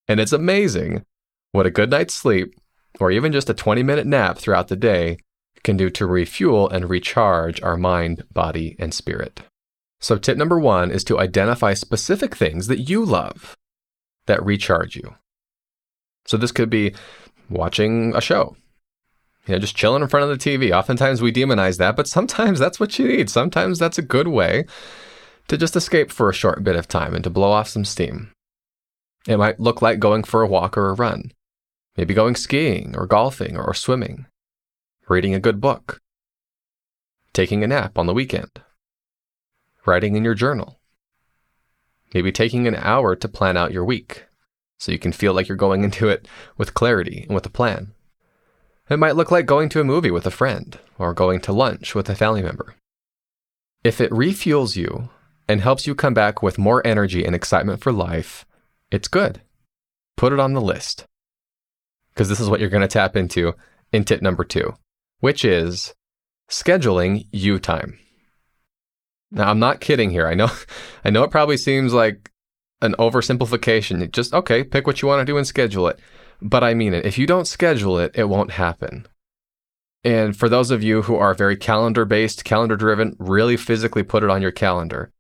And 0.07 0.19
it's 0.19 0.33
amazing 0.33 1.05
what 1.51 1.65
a 1.65 1.71
good 1.71 1.91
night's 1.91 2.13
sleep, 2.13 2.55
or 2.99 3.11
even 3.11 3.31
just 3.31 3.49
a 3.49 3.53
20 3.53 3.83
minute 3.83 4.07
nap 4.07 4.37
throughout 4.37 4.67
the 4.67 4.75
day, 4.75 5.17
can 5.63 5.77
do 5.77 5.89
to 5.89 6.05
refuel 6.05 6.69
and 6.69 6.89
recharge 6.89 7.61
our 7.61 7.77
mind, 7.77 8.23
body, 8.33 8.75
and 8.79 8.93
spirit. 8.93 9.41
So, 10.03 10.17
tip 10.17 10.37
number 10.37 10.59
one 10.59 10.91
is 10.91 11.05
to 11.05 11.17
identify 11.17 11.73
specific 11.73 12.35
things 12.35 12.67
that 12.67 12.89
you 12.89 13.05
love 13.05 13.55
that 14.25 14.43
recharge 14.43 14.97
you. 14.97 15.15
So, 16.25 16.35
this 16.35 16.51
could 16.51 16.69
be 16.69 16.93
watching 17.49 18.13
a 18.13 18.19
show, 18.19 18.57
you 19.47 19.53
know, 19.53 19.59
just 19.59 19.77
chilling 19.77 20.01
in 20.01 20.09
front 20.09 20.29
of 20.29 20.37
the 20.37 20.43
TV. 20.43 20.77
Oftentimes 20.77 21.21
we 21.21 21.31
demonize 21.31 21.77
that, 21.77 21.95
but 21.95 22.09
sometimes 22.09 22.59
that's 22.59 22.81
what 22.81 22.99
you 22.99 23.07
need. 23.07 23.29
Sometimes 23.29 23.79
that's 23.79 23.97
a 23.97 24.01
good 24.01 24.27
way 24.27 24.65
to 25.47 25.55
just 25.55 25.77
escape 25.77 26.11
for 26.11 26.29
a 26.29 26.33
short 26.33 26.65
bit 26.65 26.75
of 26.75 26.89
time 26.89 27.15
and 27.15 27.23
to 27.23 27.29
blow 27.29 27.53
off 27.53 27.69
some 27.69 27.85
steam. 27.85 28.33
It 29.25 29.37
might 29.37 29.61
look 29.61 29.81
like 29.81 29.99
going 29.99 30.25
for 30.25 30.41
a 30.41 30.47
walk 30.47 30.77
or 30.77 30.89
a 30.89 30.95
run, 30.95 31.31
maybe 31.95 32.13
going 32.13 32.35
skiing 32.35 32.93
or 32.97 33.07
golfing 33.07 33.55
or 33.55 33.73
swimming, 33.73 34.25
reading 35.07 35.33
a 35.33 35.39
good 35.39 35.61
book, 35.61 36.01
taking 37.31 37.63
a 37.63 37.67
nap 37.67 37.97
on 37.97 38.05
the 38.05 38.13
weekend 38.13 38.49
writing 39.85 40.15
in 40.15 40.23
your 40.23 40.33
journal. 40.33 40.79
Maybe 42.13 42.31
taking 42.31 42.67
an 42.67 42.75
hour 42.75 43.15
to 43.15 43.27
plan 43.27 43.57
out 43.57 43.71
your 43.71 43.85
week 43.85 44.25
so 44.79 44.91
you 44.91 44.99
can 44.99 45.11
feel 45.11 45.33
like 45.33 45.47
you're 45.47 45.57
going 45.57 45.83
into 45.83 46.09
it 46.09 46.27
with 46.57 46.73
clarity 46.73 47.23
and 47.27 47.35
with 47.35 47.45
a 47.45 47.49
plan. 47.49 47.93
It 48.89 48.99
might 48.99 49.15
look 49.15 49.31
like 49.31 49.45
going 49.45 49.69
to 49.69 49.79
a 49.79 49.85
movie 49.85 50.11
with 50.11 50.27
a 50.27 50.31
friend 50.31 50.77
or 50.99 51.13
going 51.13 51.39
to 51.41 51.53
lunch 51.53 51.95
with 51.95 52.09
a 52.09 52.15
family 52.15 52.43
member. 52.43 52.75
If 53.83 54.01
it 54.01 54.11
refuels 54.11 54.75
you 54.75 55.09
and 55.47 55.61
helps 55.61 55.87
you 55.87 55.95
come 55.95 56.13
back 56.13 56.43
with 56.43 56.57
more 56.57 56.85
energy 56.85 57.25
and 57.25 57.35
excitement 57.35 57.81
for 57.81 57.91
life, 57.91 58.45
it's 58.91 59.07
good. 59.07 59.41
Put 60.17 60.33
it 60.33 60.39
on 60.39 60.53
the 60.53 60.61
list. 60.61 61.05
Because 62.13 62.29
this 62.29 62.39
is 62.39 62.49
what 62.49 62.59
you're 62.59 62.69
going 62.69 62.81
to 62.81 62.87
tap 62.87 63.15
into 63.15 63.53
in 63.91 64.03
tip 64.03 64.21
number 64.21 64.43
two, 64.43 64.75
which 65.19 65.43
is 65.43 65.93
scheduling 66.49 67.27
you 67.31 67.59
time. 67.59 67.97
Now, 69.33 69.49
I'm 69.49 69.59
not 69.59 69.81
kidding 69.81 70.11
here. 70.11 70.27
I 70.27 70.35
know, 70.35 70.49
I 71.03 71.09
know 71.09 71.23
it 71.23 71.31
probably 71.31 71.57
seems 71.57 71.93
like 71.93 72.31
an 72.81 72.95
oversimplification. 72.99 74.09
Just, 74.11 74.33
okay, 74.33 74.63
pick 74.63 74.85
what 74.85 75.01
you 75.01 75.07
want 75.07 75.21
to 75.21 75.25
do 75.25 75.37
and 75.37 75.47
schedule 75.47 75.87
it. 75.87 75.99
But 76.41 76.63
I 76.63 76.73
mean 76.73 76.93
it. 76.93 77.05
If 77.05 77.17
you 77.17 77.25
don't 77.25 77.47
schedule 77.47 77.97
it, 77.97 78.11
it 78.13 78.25
won't 78.25 78.51
happen. 78.51 79.07
And 80.03 80.35
for 80.35 80.49
those 80.49 80.69
of 80.69 80.83
you 80.83 81.01
who 81.03 81.15
are 81.15 81.33
very 81.33 81.55
calendar 81.55 82.05
based, 82.05 82.43
calendar 82.43 82.75
driven, 82.75 83.15
really 83.19 83.57
physically 83.57 84.03
put 84.03 84.23
it 84.23 84.29
on 84.29 84.41
your 84.41 84.51
calendar. 84.51 85.11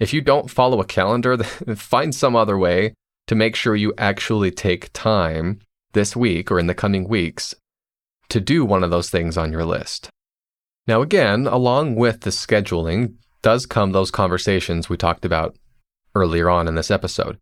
If 0.00 0.12
you 0.12 0.20
don't 0.20 0.50
follow 0.50 0.80
a 0.80 0.86
calendar, 0.86 1.36
find 1.76 2.14
some 2.14 2.34
other 2.34 2.58
way 2.58 2.94
to 3.28 3.34
make 3.34 3.54
sure 3.54 3.76
you 3.76 3.92
actually 3.98 4.50
take 4.50 4.92
time 4.92 5.60
this 5.92 6.16
week 6.16 6.50
or 6.50 6.58
in 6.58 6.66
the 6.66 6.74
coming 6.74 7.08
weeks 7.08 7.54
to 8.30 8.40
do 8.40 8.64
one 8.64 8.82
of 8.82 8.90
those 8.90 9.10
things 9.10 9.36
on 9.36 9.52
your 9.52 9.64
list. 9.64 10.08
Now, 10.86 11.02
again, 11.02 11.46
along 11.46 11.94
with 11.94 12.22
the 12.22 12.30
scheduling 12.30 13.14
does 13.44 13.66
come 13.66 13.92
those 13.92 14.10
conversations 14.10 14.88
we 14.88 14.96
talked 14.96 15.26
about 15.26 15.54
earlier 16.14 16.48
on 16.48 16.66
in 16.66 16.76
this 16.76 16.90
episode. 16.90 17.38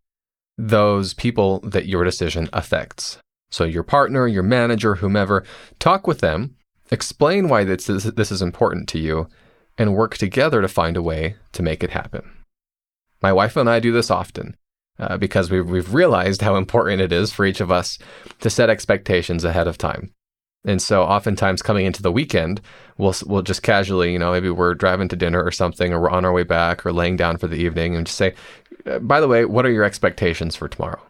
Those 0.57 1.13
people 1.13 1.61
that 1.61 1.85
your 1.85 2.03
decision 2.03 2.49
affects. 2.51 3.17
So, 3.49 3.63
your 3.63 3.83
partner, 3.83 4.27
your 4.27 4.43
manager, 4.43 4.95
whomever, 4.95 5.45
talk 5.79 6.05
with 6.05 6.19
them, 6.19 6.57
explain 6.91 7.47
why 7.47 7.63
this 7.63 7.89
is, 7.89 8.03
this 8.03 8.31
is 8.31 8.41
important 8.41 8.89
to 8.89 8.99
you, 8.99 9.29
and 9.77 9.95
work 9.95 10.17
together 10.17 10.61
to 10.61 10.67
find 10.67 10.97
a 10.97 11.01
way 11.01 11.37
to 11.53 11.63
make 11.63 11.83
it 11.83 11.91
happen. 11.91 12.29
My 13.21 13.31
wife 13.31 13.55
and 13.55 13.69
I 13.69 13.79
do 13.79 13.93
this 13.93 14.11
often 14.11 14.57
uh, 14.99 15.17
because 15.17 15.49
we've, 15.49 15.69
we've 15.69 15.93
realized 15.93 16.41
how 16.41 16.57
important 16.57 16.99
it 17.01 17.13
is 17.13 17.31
for 17.31 17.45
each 17.45 17.61
of 17.61 17.71
us 17.71 17.97
to 18.41 18.49
set 18.49 18.69
expectations 18.69 19.45
ahead 19.45 19.69
of 19.69 19.77
time. 19.77 20.11
And 20.65 20.81
so 20.81 21.03
oftentimes 21.03 21.61
coming 21.61 21.85
into 21.85 22.01
the 22.01 22.11
weekend, 22.11 22.61
we'll, 22.97 23.13
we'll 23.25 23.41
just 23.41 23.63
casually, 23.63 24.13
you 24.13 24.19
know, 24.19 24.31
maybe 24.31 24.49
we're 24.49 24.73
driving 24.73 25.09
to 25.09 25.15
dinner 25.15 25.43
or 25.43 25.51
something, 25.51 25.91
or 25.91 25.99
we're 25.99 26.09
on 26.09 26.25
our 26.25 26.31
way 26.31 26.43
back 26.43 26.85
or 26.85 26.93
laying 26.93 27.17
down 27.17 27.37
for 27.37 27.47
the 27.47 27.57
evening 27.57 27.95
and 27.95 28.05
just 28.05 28.17
say, 28.17 28.33
uh, 28.85 28.99
by 28.99 29.19
the 29.19 29.27
way, 29.27 29.43
what 29.45 29.65
are 29.65 29.71
your 29.71 29.83
expectations 29.83 30.55
for 30.55 30.69
tomorrow? 30.69 31.01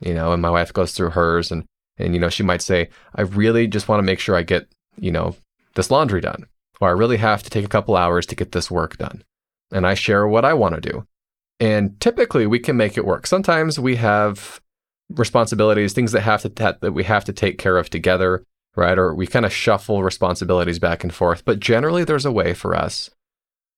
You 0.00 0.12
know, 0.12 0.32
and 0.32 0.42
my 0.42 0.50
wife 0.50 0.72
goes 0.72 0.92
through 0.92 1.10
hers 1.10 1.50
and, 1.50 1.64
and, 1.96 2.12
you 2.12 2.20
know, 2.20 2.28
she 2.28 2.42
might 2.42 2.60
say, 2.60 2.90
I 3.14 3.22
really 3.22 3.66
just 3.66 3.88
want 3.88 4.00
to 4.00 4.04
make 4.06 4.20
sure 4.20 4.36
I 4.36 4.42
get, 4.42 4.68
you 4.98 5.10
know, 5.10 5.34
this 5.74 5.90
laundry 5.90 6.20
done, 6.20 6.44
or 6.78 6.88
I 6.88 6.92
really 6.92 7.16
have 7.16 7.42
to 7.44 7.50
take 7.50 7.64
a 7.64 7.68
couple 7.68 7.96
hours 7.96 8.26
to 8.26 8.36
get 8.36 8.52
this 8.52 8.70
work 8.70 8.98
done. 8.98 9.24
And 9.72 9.86
I 9.86 9.94
share 9.94 10.28
what 10.28 10.44
I 10.44 10.52
want 10.52 10.74
to 10.74 10.80
do. 10.82 11.06
And 11.58 11.98
typically 11.98 12.46
we 12.46 12.58
can 12.58 12.76
make 12.76 12.98
it 12.98 13.06
work. 13.06 13.26
Sometimes 13.26 13.80
we 13.80 13.96
have 13.96 14.60
responsibilities, 15.08 15.94
things 15.94 16.12
that 16.12 16.20
have 16.20 16.42
to 16.42 16.48
that 16.50 16.92
we 16.92 17.04
have 17.04 17.24
to 17.24 17.32
take 17.32 17.56
care 17.56 17.78
of 17.78 17.88
together, 17.88 18.44
right? 18.76 18.98
Or 18.98 19.14
we 19.14 19.26
kind 19.26 19.44
of 19.44 19.52
shuffle 19.52 20.02
responsibilities 20.02 20.78
back 20.78 21.02
and 21.02 21.12
forth. 21.12 21.44
But 21.44 21.60
generally 21.60 22.04
there's 22.04 22.26
a 22.26 22.32
way 22.32 22.54
for 22.54 22.74
us 22.74 23.10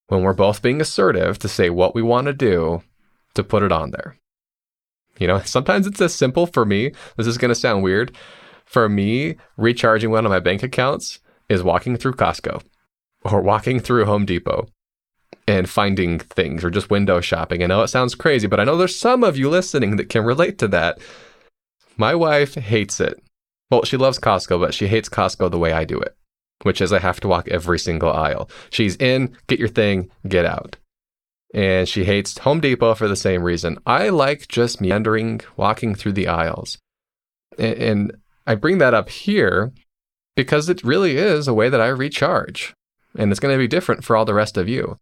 when 0.09 0.23
we're 0.23 0.35
both 0.35 0.63
being 0.63 0.81
assertive 0.81 1.39
to 1.39 1.49
say 1.49 1.71
what 1.71 1.95
we 1.95 2.03
want 2.03 2.27
to 2.27 2.33
do 2.33 2.83
to 3.35 3.45
put 3.45 3.63
it 3.63 3.73
on 3.73 3.93
there. 3.93 4.17
You 5.19 5.29
know, 5.29 5.41
sometimes 5.45 5.87
it's 5.87 6.01
as 6.01 6.15
simple 6.15 6.47
for 6.47 6.65
me. 6.65 6.93
This 7.17 7.27
is 7.27 7.39
going 7.39 7.51
to 7.51 7.55
sound 7.55 7.83
weird. 7.83 8.17
For 8.65 8.89
me, 8.89 9.37
recharging 9.57 10.11
one 10.11 10.27
of 10.27 10.31
my 10.31 10.41
bank 10.41 10.63
accounts 10.63 11.21
is 11.49 11.63
walking 11.63 11.97
through 11.97 12.13
Costco 12.13 12.63
or 13.25 13.41
walking 13.41 13.81
through 13.81 14.05
Home 14.05 14.27
Depot 14.27 14.69
and 15.47 15.69
finding 15.69 16.19
things 16.19 16.63
or 16.63 16.71
just 16.71 16.91
window 16.91 17.21
shopping. 17.21 17.63
I 17.63 17.67
know 17.67 17.83
it 17.83 17.89
sounds 17.89 18.15
crazy, 18.15 18.47
but 18.47 18.61
I 18.61 18.65
know 18.65 18.77
there's 18.77 18.99
some 18.99 19.25
of 19.25 19.39
you 19.39 19.49
listening 19.49 19.97
that 19.97 20.11
can 20.11 20.25
relate 20.25 20.59
to 20.59 20.69
that. 20.69 20.99
My 21.97 22.15
wife 22.15 22.55
hates 22.55 23.01
it. 23.01 23.23
Well, 23.71 23.85
she 23.85 23.97
loves 23.97 24.19
Costco, 24.19 24.61
but 24.61 24.75
she 24.75 24.87
hates 24.87 25.09
Costco 25.09 25.51
the 25.51 25.59
way 25.59 25.73
I 25.73 25.85
do 25.85 25.99
it, 25.99 26.17
which 26.63 26.81
is 26.81 26.93
I 26.93 27.01
have 27.01 27.21
to 27.21 27.29
walk 27.29 27.49
every 27.49 27.79
single 27.79 28.13
aisle. 28.13 28.49
She's 28.71 28.97
in, 28.97 29.37
get 29.47 29.59
your 29.59 29.69
thing, 29.69 30.11
get 30.27 30.45
out. 30.45 30.77
And 31.55 31.89
she 31.89 32.05
hates 32.05 32.39
Home 32.39 32.61
Depot 32.61 32.95
for 32.95 33.09
the 33.09 33.17
same 33.17 33.43
reason. 33.43 33.79
I 33.87 34.11
like 34.11 34.49
just 34.49 34.81
meandering, 34.81 35.41
walking 35.57 35.95
through 35.95 36.13
the 36.13 36.29
aisles. 36.29 36.79
And 37.59 38.17
I 38.47 38.55
bring 38.55 38.79
that 38.79 38.95
up 38.95 39.09
here 39.09 39.73
because 40.37 40.69
it 40.69 40.85
really 40.85 41.17
is 41.17 41.49
a 41.49 41.55
way 41.55 41.69
that 41.69 41.81
I 41.81 41.89
recharge. 41.89 42.75
And 43.17 43.31
it's 43.31 43.41
going 43.41 43.55
to 43.55 43.59
be 43.59 43.67
different 43.67 44.05
for 44.05 44.15
all 44.17 44.25
the 44.25 44.35
rest 44.35 44.57
of 44.57 44.69
you. 44.69 44.99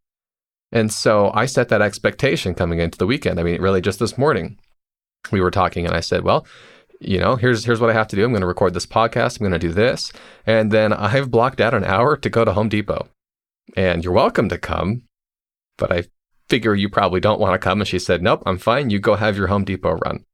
And 0.72 0.92
so 0.92 1.30
I 1.34 1.46
set 1.46 1.68
that 1.68 1.82
expectation 1.82 2.54
coming 2.54 2.80
into 2.80 2.98
the 2.98 3.06
weekend. 3.06 3.38
I 3.38 3.42
mean, 3.42 3.60
really 3.60 3.80
just 3.80 3.98
this 3.98 4.16
morning 4.18 4.58
we 5.30 5.40
were 5.40 5.50
talking 5.50 5.86
and 5.86 5.94
I 5.94 6.00
said, 6.00 6.22
well, 6.22 6.46
you 7.00 7.18
know, 7.18 7.36
here's 7.36 7.64
here's 7.64 7.80
what 7.80 7.90
I 7.90 7.94
have 7.94 8.08
to 8.08 8.16
do. 8.16 8.24
I'm 8.24 8.30
going 8.30 8.40
to 8.40 8.46
record 8.46 8.74
this 8.74 8.86
podcast. 8.86 9.38
I'm 9.38 9.48
going 9.48 9.58
to 9.58 9.66
do 9.66 9.72
this. 9.72 10.12
And 10.46 10.70
then 10.70 10.92
I've 10.92 11.30
blocked 11.30 11.60
out 11.60 11.74
an 11.74 11.84
hour 11.84 12.16
to 12.16 12.30
go 12.30 12.44
to 12.44 12.52
Home 12.52 12.68
Depot. 12.68 13.08
And 13.76 14.04
you're 14.04 14.12
welcome 14.12 14.48
to 14.48 14.58
come, 14.58 15.02
but 15.76 15.92
I 15.92 16.04
figure 16.48 16.74
you 16.74 16.88
probably 16.88 17.20
don't 17.20 17.40
want 17.40 17.54
to 17.54 17.58
come. 17.58 17.80
And 17.80 17.88
she 17.88 17.98
said, 17.98 18.22
nope, 18.22 18.42
I'm 18.46 18.58
fine. 18.58 18.90
You 18.90 18.98
go 18.98 19.16
have 19.16 19.36
your 19.36 19.48
Home 19.48 19.64
Depot 19.64 19.98
run. 20.04 20.24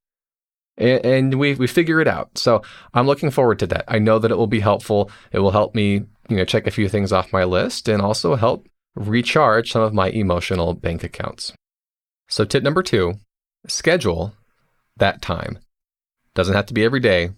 And, 0.79 1.35
we 1.39 1.55
we 1.55 1.67
figure 1.67 2.01
it 2.01 2.09
out. 2.09 2.39
So 2.39 2.63
I'm 2.95 3.07
looking 3.07 3.31
forward 3.31 3.59
to 3.61 3.67
that. 3.69 3.85
I 3.89 3.99
know 3.99 4.19
that 4.19 4.31
it 4.31 4.39
will 4.39 4.47
be 4.47 4.61
helpful. 4.61 5.11
It 5.31 5.41
will 5.41 5.51
help 5.51 5.75
me, 5.75 6.05
you 6.29 6.37
know, 6.37 6.45
check 6.45 6.67
a 6.67 6.71
few 6.71 6.89
things 6.89 7.13
off 7.13 7.33
my 7.33 7.45
list 7.45 7.89
and 7.89 8.01
also 8.01 8.37
help 8.37 8.67
recharge 8.95 9.73
some 9.73 9.83
of 9.83 9.95
my 9.95 10.09
emotional 10.09 10.75
bank 10.75 11.05
accounts. 11.05 11.53
So, 12.29 12.45
tip 12.45 12.63
number 12.63 12.83
two 12.83 13.15
schedule 13.69 14.35
that 14.97 15.21
time. 15.21 15.59
Doesn't 16.35 16.55
have 16.55 16.67
to 16.67 16.75
be 16.75 16.85
every 16.85 17.01
day, 17.01 17.31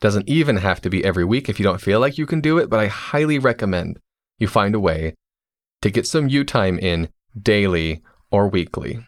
doesn't 0.00 0.28
even 0.28 0.58
have 0.58 0.80
to 0.82 0.90
be 0.90 1.04
every 1.04 1.24
week 1.24 1.48
if 1.48 1.58
you 1.58 1.64
don't 1.64 1.80
feel 1.80 2.00
like 2.00 2.18
you 2.18 2.26
can 2.26 2.40
do 2.40 2.58
it, 2.58 2.68
but 2.68 2.80
I 2.80 2.86
highly 2.88 3.38
recommend 3.38 3.98
you 4.38 4.46
find 4.46 4.74
a 4.74 4.80
way 4.80 5.14
to 5.82 5.90
get 5.90 6.06
some 6.06 6.28
you 6.28 6.44
time 6.44 6.78
in 6.78 7.08
daily 7.40 8.02
or 8.30 8.48
weekly 8.48 9.06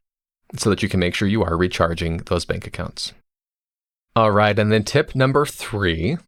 so 0.57 0.71
that 0.71 0.83
you 0.83 0.89
can 0.89 1.01
make 1.01 1.15
sure 1.15 1.29
you 1.29 1.43
are 1.43 1.57
recharging 1.57 2.19
those 2.19 2.45
bank 2.45 2.67
accounts. 2.67 3.13
All 4.15 4.31
right, 4.31 4.59
and 4.59 4.73
then 4.73 4.85
tip 4.85 5.15
number 5.15 5.45
three 5.45 6.19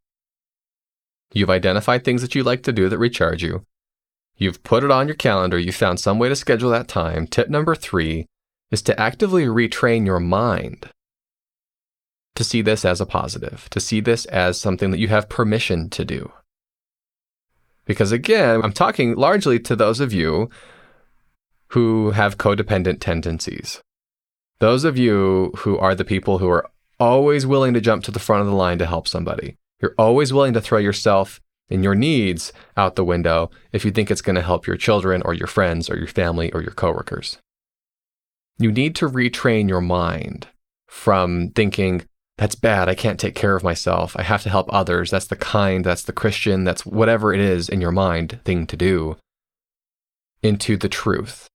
you've 1.32 1.50
identified 1.50 2.04
things 2.04 2.22
that 2.22 2.34
you 2.34 2.42
like 2.42 2.62
to 2.62 2.72
do 2.72 2.88
that 2.88 2.98
recharge 2.98 3.42
you. 3.42 3.64
You've 4.36 4.62
put 4.62 4.84
it 4.84 4.90
on 4.90 5.08
your 5.08 5.16
calendar, 5.16 5.58
you 5.58 5.72
found 5.72 6.00
some 6.00 6.18
way 6.18 6.28
to 6.28 6.36
schedule 6.36 6.70
that 6.70 6.88
time. 6.88 7.26
Tip 7.26 7.48
number 7.48 7.74
three 7.74 8.26
is 8.70 8.82
to 8.82 9.00
actively 9.00 9.46
retrain 9.46 10.06
your 10.06 10.20
mind 10.20 10.90
to 12.38 12.44
see 12.44 12.62
this 12.62 12.84
as 12.84 13.00
a 13.00 13.06
positive, 13.06 13.68
to 13.70 13.80
see 13.80 14.00
this 14.00 14.24
as 14.26 14.60
something 14.60 14.92
that 14.92 15.00
you 15.00 15.08
have 15.08 15.28
permission 15.28 15.90
to 15.90 16.04
do. 16.04 16.32
Because 17.84 18.12
again, 18.12 18.60
I'm 18.62 18.72
talking 18.72 19.16
largely 19.16 19.58
to 19.58 19.74
those 19.74 19.98
of 19.98 20.12
you 20.12 20.48
who 21.72 22.12
have 22.12 22.38
codependent 22.38 23.00
tendencies. 23.00 23.80
Those 24.60 24.84
of 24.84 24.96
you 24.96 25.52
who 25.58 25.78
are 25.78 25.96
the 25.96 26.04
people 26.04 26.38
who 26.38 26.48
are 26.48 26.70
always 27.00 27.44
willing 27.44 27.74
to 27.74 27.80
jump 27.80 28.04
to 28.04 28.12
the 28.12 28.20
front 28.20 28.42
of 28.42 28.46
the 28.46 28.54
line 28.54 28.78
to 28.78 28.86
help 28.86 29.08
somebody. 29.08 29.56
You're 29.82 29.96
always 29.98 30.32
willing 30.32 30.52
to 30.52 30.60
throw 30.60 30.78
yourself 30.78 31.40
and 31.68 31.82
your 31.82 31.96
needs 31.96 32.52
out 32.76 32.94
the 32.94 33.04
window 33.04 33.50
if 33.72 33.84
you 33.84 33.90
think 33.90 34.12
it's 34.12 34.22
going 34.22 34.36
to 34.36 34.42
help 34.42 34.68
your 34.68 34.76
children 34.76 35.22
or 35.24 35.34
your 35.34 35.48
friends 35.48 35.90
or 35.90 35.96
your 35.96 36.06
family 36.06 36.52
or 36.52 36.62
your 36.62 36.70
coworkers. 36.70 37.38
You 38.58 38.70
need 38.70 38.94
to 38.96 39.08
retrain 39.08 39.68
your 39.68 39.80
mind 39.80 40.46
from 40.88 41.50
thinking, 41.50 42.07
that's 42.38 42.54
bad. 42.54 42.88
I 42.88 42.94
can't 42.94 43.18
take 43.18 43.34
care 43.34 43.56
of 43.56 43.64
myself. 43.64 44.16
I 44.16 44.22
have 44.22 44.44
to 44.44 44.48
help 44.48 44.72
others. 44.72 45.10
That's 45.10 45.26
the 45.26 45.36
kind, 45.36 45.84
that's 45.84 46.04
the 46.04 46.12
Christian, 46.12 46.62
that's 46.62 46.86
whatever 46.86 47.34
it 47.34 47.40
is 47.40 47.68
in 47.68 47.80
your 47.80 47.90
mind 47.90 48.38
thing 48.44 48.66
to 48.68 48.76
do, 48.76 49.16
into 50.40 50.76
the 50.76 50.88
truth, 50.88 51.48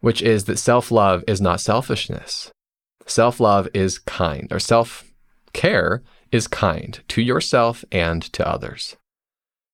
which 0.00 0.20
is 0.20 0.44
that 0.44 0.58
self 0.58 0.90
love 0.90 1.22
is 1.28 1.40
not 1.40 1.60
selfishness. 1.60 2.50
Self 3.06 3.38
love 3.38 3.68
is 3.72 4.00
kind, 4.00 4.52
or 4.52 4.58
self 4.58 5.04
care 5.52 6.02
is 6.32 6.48
kind 6.48 7.00
to 7.08 7.22
yourself 7.22 7.84
and 7.92 8.20
to 8.32 8.46
others. 8.46 8.96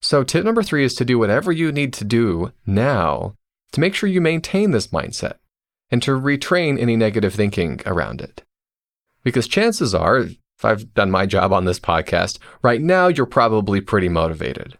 So, 0.03 0.23
tip 0.23 0.45
number 0.45 0.63
three 0.63 0.85
is 0.85 0.95
to 0.97 1.07
do 1.07 1.19
whatever 1.19 1.51
you 1.51 1.73
need 1.73 1.95
to 1.95 2.05
do 2.05 2.53
now 2.67 3.35
to 3.73 3.81
make 3.81 3.95
sure 3.95 4.09
you 4.09 4.21
maintain 4.21 4.71
this 4.71 4.89
mindset 4.89 5.37
and 5.91 6.03
to 6.03 6.11
retrain 6.11 6.79
any 6.79 6.95
negative 6.95 7.35
thinking 7.35 7.81
around 7.87 8.21
it. 8.21 8.44
Because 9.25 9.49
chances 9.49 9.95
are, 9.95 10.19
if 10.19 10.65
I've 10.65 10.95
done 10.95 11.11
my 11.11 11.27
job 11.27 11.53
on 11.53 11.65
this 11.65 11.81
podcast, 11.81 12.39
right 12.63 12.81
now 12.81 13.09
you're 13.09 13.27
probably 13.27 13.81
pretty 13.81 14.09
motivated. 14.09 14.79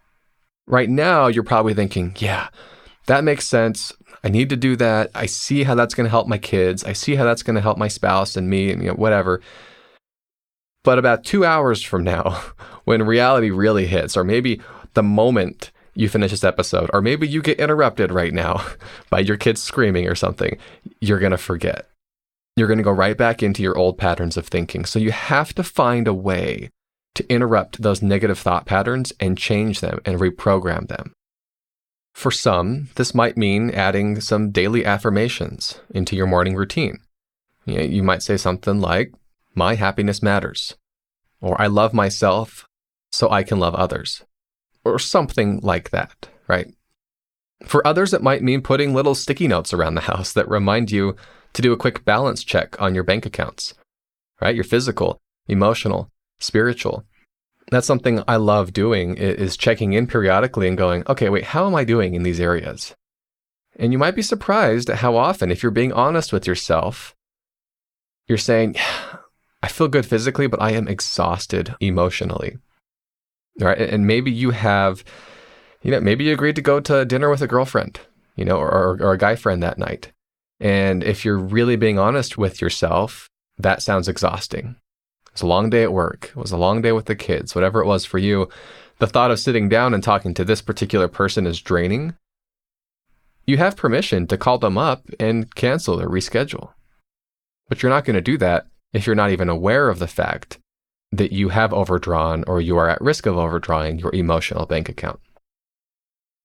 Right 0.67 0.89
now 0.89 1.27
you're 1.27 1.43
probably 1.43 1.75
thinking, 1.75 2.15
yeah, 2.19 2.49
that 3.07 3.25
makes 3.25 3.47
sense. 3.49 3.93
I 4.23 4.29
need 4.29 4.49
to 4.51 4.57
do 4.57 4.77
that. 4.77 5.11
I 5.15 5.27
see 5.27 5.65
how 5.65 5.75
that's 5.75 5.95
going 5.95 6.05
to 6.05 6.11
help 6.11 6.27
my 6.27 6.39
kids. 6.39 6.85
I 6.85 6.93
see 6.93 7.17
how 7.17 7.25
that's 7.25 7.43
going 7.43 7.57
to 7.57 7.61
help 7.61 7.77
my 7.77 7.89
spouse 7.89 8.37
and 8.37 8.49
me 8.49 8.71
and 8.71 8.83
you 8.83 8.89
know, 8.89 8.95
whatever. 8.95 9.41
But 10.83 10.99
about 10.99 11.25
two 11.25 11.45
hours 11.45 11.83
from 11.83 12.05
now, 12.05 12.43
when 12.85 13.03
reality 13.03 13.51
really 13.51 13.87
hits, 13.87 14.17
or 14.17 14.25
maybe 14.25 14.61
the 14.95 15.03
moment 15.03 15.71
you 15.95 16.09
finish 16.09 16.31
this 16.31 16.45
episode, 16.45 16.91
or 16.93 17.01
maybe 17.01 17.29
you 17.29 17.43
get 17.43 17.61
interrupted 17.61 18.13
right 18.13 18.33
now 18.33 18.65
by 19.11 19.21
your 19.21 19.37
kids 19.37 19.63
screaming 19.63 20.09
or 20.09 20.15
something, 20.15 20.57
you're 21.01 21.19
going 21.19 21.33
to 21.33 21.39
forget. 21.39 21.89
You're 22.57 22.69
going 22.69 22.79
to 22.79 22.85
go 22.85 22.93
right 22.93 23.17
back 23.17 23.43
into 23.43 23.63
your 23.63 23.77
old 23.77 23.99
patterns 23.99 24.37
of 24.37 24.47
thinking. 24.47 24.85
So 24.85 24.99
you 24.99 25.11
have 25.11 25.53
to 25.55 25.63
find 25.63 26.07
a 26.07 26.15
way 26.15 26.71
to 27.15 27.29
interrupt 27.33 27.83
those 27.83 28.03
negative 28.03 28.39
thought 28.39 28.67
patterns 28.67 29.13
and 29.19 29.39
change 29.39 29.81
them 29.81 30.01
and 30.05 30.21
reprogram 30.21 30.89
them. 30.89 31.13
For 32.13 32.31
some, 32.31 32.91
this 32.95 33.15
might 33.15 33.37
mean 33.37 33.71
adding 33.71 34.21
some 34.21 34.53
daily 34.53 34.85
affirmations 34.85 35.81
into 35.91 36.15
your 36.15 36.27
morning 36.27 36.55
routine. 36.55 36.99
You 37.67 38.03
might 38.03 38.23
say 38.23 38.37
something 38.37 38.81
like, 38.81 39.13
My 39.55 39.75
happiness 39.75 40.23
matters, 40.23 40.77
or 41.41 41.61
I 41.61 41.67
love 41.67 41.93
myself 41.93 42.69
so 43.11 43.31
I 43.31 43.43
can 43.43 43.59
love 43.59 43.75
others, 43.75 44.25
or 44.85 44.99
something 44.99 45.61
like 45.61 45.91
that, 45.91 46.29
right? 46.47 46.73
For 47.65 47.85
others, 47.87 48.13
it 48.13 48.23
might 48.23 48.43
mean 48.43 48.63
putting 48.63 48.95
little 48.95 49.15
sticky 49.15 49.49
notes 49.49 49.73
around 49.73 49.95
the 49.95 50.01
house 50.13 50.33
that 50.35 50.49
remind 50.49 50.93
you 50.93 51.17
to 51.55 51.63
do 51.63 51.73
a 51.73 51.77
quick 51.77 52.05
balance 52.05 52.45
check 52.45 52.81
on 52.81 52.95
your 52.95 53.05
bank 53.05 53.25
accounts, 53.25 53.75
right? 54.41 54.55
Your 54.55 54.65
physical, 54.65 55.21
emotional, 55.49 56.11
spiritual. 56.39 57.05
That's 57.71 57.87
something 57.87 58.23
I 58.29 58.37
love 58.37 58.73
doing 58.73 59.17
is 59.17 59.57
checking 59.57 59.95
in 59.95 60.07
periodically 60.07 60.69
and 60.69 60.77
going, 60.77 61.05
okay, 61.09 61.31
wait, 61.31 61.45
how 61.45 61.67
am 61.67 61.75
I 61.75 61.85
doing 61.85 62.15
in 62.15 62.23
these 62.23 62.41
areas? 62.41 62.95
And 63.77 63.93
you 63.93 63.99
might 63.99 64.15
be 64.15 64.23
surprised 64.23 64.91
at 64.91 64.99
how 64.99 65.17
often, 65.17 65.51
if 65.51 65.63
you're 65.63 65.73
being 65.73 65.93
honest 65.93 66.33
with 66.33 66.47
yourself, 66.47 67.15
you're 68.29 68.39
saying, 68.39 68.77
I 69.63 69.69
feel 69.69 69.89
good 69.89 70.07
physically, 70.07 70.47
but 70.47 70.61
I 70.61 70.73
am 70.73 70.89
exhausted 70.89 71.75
emotionally. 71.81 72.59
Right. 73.59 73.79
And 73.79 74.07
maybe 74.07 74.31
you 74.31 74.51
have, 74.51 75.05
you 75.83 75.91
know, 75.91 76.01
maybe 76.01 76.25
you 76.25 76.33
agreed 76.33 76.57
to 76.57 76.63
go 76.63 76.81
to 76.81 77.05
dinner 77.05 77.31
with 77.31 77.41
a 77.41 77.47
girlfriend, 77.47 78.01
you 78.37 78.45
know, 78.45 78.59
or, 78.59 78.99
or 79.01 79.13
a 79.13 79.19
guy 79.19 79.37
friend 79.37 79.63
that 79.63 79.79
night. 79.79 80.13
And 80.65 81.05
if 81.05 81.27
you're 81.27 81.37
really 81.37 81.77
being 81.77 81.99
honest 81.99 82.39
with 82.39 82.63
yourself, 82.63 83.29
that 83.59 83.83
sounds 83.83 84.09
exhausting. 84.09 84.77
It 85.27 85.33
was 85.35 85.43
a 85.43 85.47
long 85.47 85.69
day 85.69 85.83
at 85.83 85.93
work. 85.93 86.31
It 86.31 86.37
was 86.37 86.53
a 86.53 86.57
long 86.57 86.81
day 86.81 86.93
with 86.93 87.05
the 87.05 87.15
kids, 87.15 87.55
whatever 87.55 87.83
it 87.83 87.87
was 87.87 88.07
for 88.07 88.17
you. 88.17 88.49
The 88.99 89.07
thought 89.07 89.31
of 89.31 89.39
sitting 89.39 89.69
down 89.69 89.93
and 89.93 90.03
talking 90.03 90.33
to 90.33 90.45
this 90.45 90.63
particular 90.63 91.07
person 91.07 91.47
is 91.47 91.61
draining. 91.61 92.17
You 93.47 93.59
have 93.59 93.77
permission 93.77 94.27
to 94.29 94.39
call 94.39 94.57
them 94.57 94.79
up 94.79 95.05
and 95.21 95.55
cancel 95.55 96.01
or 96.01 96.09
reschedule. 96.09 96.71
But 97.69 97.83
you're 97.83 97.91
not 97.91 98.07
going 98.07 98.15
to 98.15 98.23
do 98.23 98.39
that 98.39 98.67
if 98.95 99.07
you're 99.07 99.15
not 99.15 99.33
even 99.33 99.51
aware 99.51 99.91
of 99.91 99.99
the 99.99 100.09
fact 100.09 100.59
that 101.13 101.31
you 101.31 101.51
have 101.51 101.75
overdrawn 101.75 102.43
or 102.47 102.63
you 102.63 102.79
are 102.79 102.89
at 102.89 103.03
risk 103.03 103.27
of 103.27 103.37
overdrawing 103.37 103.99
your 103.99 104.15
emotional 104.15 104.65
bank 104.65 104.89
account. 104.89 105.21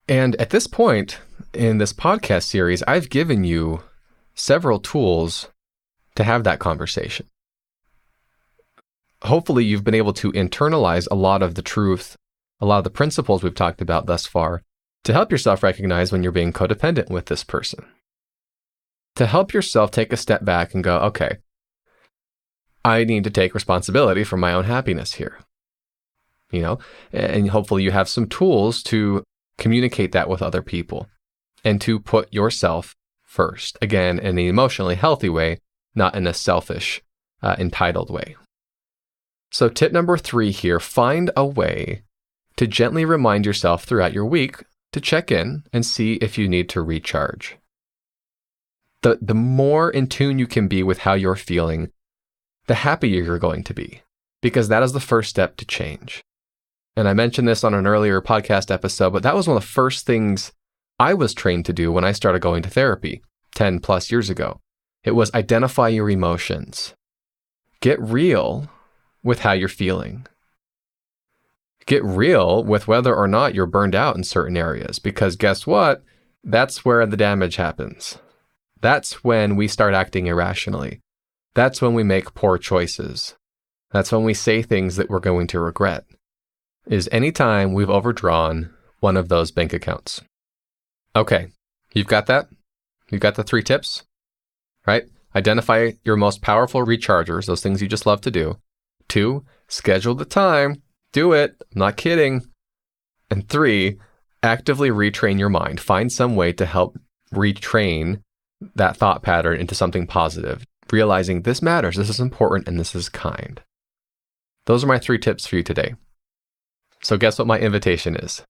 And 0.06 0.36
at 0.36 0.50
this 0.50 0.66
point 0.66 1.20
in 1.54 1.78
this 1.78 1.94
podcast 1.94 2.42
series, 2.42 2.82
I've 2.82 3.08
given 3.08 3.44
you 3.44 3.82
several 4.40 4.78
tools 4.78 5.48
to 6.16 6.24
have 6.24 6.44
that 6.44 6.58
conversation 6.58 7.26
hopefully 9.22 9.64
you've 9.64 9.84
been 9.84 9.94
able 9.94 10.12
to 10.14 10.32
internalize 10.32 11.06
a 11.10 11.14
lot 11.14 11.42
of 11.42 11.54
the 11.54 11.62
truth, 11.62 12.16
a 12.60 12.66
lot 12.66 12.78
of 12.78 12.84
the 12.84 12.90
principles 12.90 13.42
we've 13.42 13.54
talked 13.54 13.80
about 13.80 14.06
thus 14.06 14.26
far 14.26 14.62
to 15.04 15.12
help 15.12 15.30
yourself 15.30 15.62
recognize 15.62 16.12
when 16.12 16.22
you're 16.22 16.32
being 16.32 16.52
codependent 16.52 17.10
with 17.10 17.26
this 17.26 17.44
person. 17.44 17.86
To 19.16 19.26
help 19.26 19.52
yourself 19.52 19.90
take 19.90 20.12
a 20.12 20.16
step 20.16 20.44
back 20.44 20.74
and 20.74 20.84
go, 20.84 20.98
okay, 20.98 21.38
I 22.84 23.04
need 23.04 23.24
to 23.24 23.30
take 23.30 23.54
responsibility 23.54 24.24
for 24.24 24.36
my 24.36 24.52
own 24.52 24.64
happiness 24.64 25.14
here. 25.14 25.38
You 26.50 26.62
know, 26.62 26.78
and 27.12 27.50
hopefully 27.50 27.82
you 27.82 27.92
have 27.92 28.08
some 28.08 28.26
tools 28.26 28.82
to 28.84 29.22
communicate 29.56 30.12
that 30.12 30.28
with 30.28 30.42
other 30.42 30.62
people 30.62 31.06
and 31.64 31.80
to 31.82 32.00
put 32.00 32.32
yourself 32.32 32.96
first. 33.30 33.78
Again, 33.80 34.18
in 34.18 34.26
an 34.26 34.38
emotionally 34.38 34.96
healthy 34.96 35.28
way, 35.28 35.60
not 35.94 36.16
in 36.16 36.26
a 36.26 36.34
selfish, 36.34 37.00
uh, 37.42 37.54
entitled 37.58 38.10
way. 38.10 38.36
So, 39.52 39.68
tip 39.68 39.92
number 39.92 40.18
three 40.18 40.50
here 40.50 40.80
find 40.80 41.30
a 41.36 41.46
way 41.46 42.02
to 42.56 42.66
gently 42.66 43.04
remind 43.04 43.46
yourself 43.46 43.84
throughout 43.84 44.12
your 44.12 44.26
week 44.26 44.64
to 44.92 45.00
check 45.00 45.30
in 45.30 45.62
and 45.72 45.86
see 45.86 46.14
if 46.14 46.36
you 46.36 46.48
need 46.48 46.68
to 46.70 46.82
recharge. 46.82 47.56
The, 49.02 49.18
the 49.22 49.34
more 49.34 49.90
in 49.90 50.08
tune 50.08 50.38
you 50.38 50.46
can 50.46 50.68
be 50.68 50.82
with 50.82 50.98
how 50.98 51.14
you're 51.14 51.36
feeling, 51.36 51.90
the 52.66 52.74
happier 52.74 53.22
you're 53.22 53.38
going 53.38 53.64
to 53.64 53.74
be, 53.74 54.02
because 54.42 54.68
that 54.68 54.82
is 54.82 54.92
the 54.92 55.00
first 55.00 55.30
step 55.30 55.56
to 55.56 55.64
change. 55.64 56.22
And 56.96 57.08
I 57.08 57.14
mentioned 57.14 57.48
this 57.48 57.64
on 57.64 57.74
an 57.74 57.86
earlier 57.86 58.20
podcast 58.20 58.70
episode, 58.70 59.12
but 59.12 59.22
that 59.22 59.34
was 59.36 59.46
one 59.46 59.56
of 59.56 59.62
the 59.62 59.68
first 59.68 60.04
things 60.04 60.52
I 61.00 61.14
was 61.14 61.32
trained 61.32 61.64
to 61.64 61.72
do 61.72 61.90
when 61.90 62.04
I 62.04 62.12
started 62.12 62.42
going 62.42 62.62
to 62.62 62.68
therapy 62.68 63.22
10 63.54 63.80
plus 63.80 64.12
years 64.12 64.28
ago. 64.28 64.60
It 65.02 65.12
was 65.12 65.32
identify 65.32 65.88
your 65.88 66.10
emotions, 66.10 66.92
get 67.80 67.98
real 67.98 68.68
with 69.22 69.38
how 69.38 69.52
you're 69.52 69.70
feeling. 69.70 70.26
Get 71.86 72.04
real 72.04 72.62
with 72.62 72.86
whether 72.86 73.16
or 73.16 73.26
not 73.26 73.54
you're 73.54 73.64
burned 73.64 73.94
out 73.94 74.14
in 74.14 74.24
certain 74.24 74.58
areas, 74.58 74.98
because 74.98 75.36
guess 75.36 75.66
what? 75.66 76.04
That's 76.44 76.84
where 76.84 77.06
the 77.06 77.16
damage 77.16 77.56
happens. 77.56 78.18
That's 78.82 79.24
when 79.24 79.56
we 79.56 79.68
start 79.68 79.94
acting 79.94 80.26
irrationally. 80.26 81.00
That's 81.54 81.80
when 81.80 81.94
we 81.94 82.02
make 82.02 82.34
poor 82.34 82.58
choices. 82.58 83.36
That's 83.90 84.12
when 84.12 84.24
we 84.24 84.34
say 84.34 84.60
things 84.60 84.96
that 84.96 85.08
we're 85.08 85.18
going 85.18 85.46
to 85.46 85.60
regret. 85.60 86.04
Is 86.86 87.08
anytime 87.10 87.72
we've 87.72 87.88
overdrawn 87.88 88.74
one 89.00 89.16
of 89.16 89.30
those 89.30 89.50
bank 89.50 89.72
accounts. 89.72 90.20
Okay, 91.14 91.48
you've 91.92 92.06
got 92.06 92.26
that? 92.26 92.48
You've 93.10 93.20
got 93.20 93.34
the 93.34 93.42
three 93.42 93.62
tips, 93.62 94.04
right? 94.86 95.04
Identify 95.34 95.92
your 96.04 96.16
most 96.16 96.42
powerful 96.42 96.84
rechargers, 96.84 97.46
those 97.46 97.62
things 97.62 97.82
you 97.82 97.88
just 97.88 98.06
love 98.06 98.20
to 98.22 98.30
do. 98.30 98.58
Two, 99.08 99.44
schedule 99.68 100.14
the 100.14 100.24
time. 100.24 100.82
Do 101.12 101.32
it. 101.32 101.56
I'm 101.74 101.78
not 101.80 101.96
kidding. 101.96 102.42
And 103.30 103.48
three, 103.48 103.98
actively 104.42 104.90
retrain 104.90 105.38
your 105.38 105.48
mind. 105.48 105.80
Find 105.80 106.12
some 106.12 106.36
way 106.36 106.52
to 106.52 106.66
help 106.66 106.96
retrain 107.34 108.22
that 108.74 108.96
thought 108.96 109.22
pattern 109.22 109.58
into 109.58 109.74
something 109.74 110.06
positive, 110.06 110.64
realizing 110.92 111.42
this 111.42 111.62
matters, 111.62 111.96
this 111.96 112.10
is 112.10 112.20
important, 112.20 112.68
and 112.68 112.78
this 112.78 112.94
is 112.94 113.08
kind. 113.08 113.60
Those 114.66 114.84
are 114.84 114.88
my 114.88 114.98
three 114.98 115.18
tips 115.18 115.46
for 115.46 115.56
you 115.56 115.62
today. 115.62 115.94
So, 117.02 117.16
guess 117.16 117.38
what 117.38 117.48
my 117.48 117.58
invitation 117.58 118.14
is? 118.14 118.42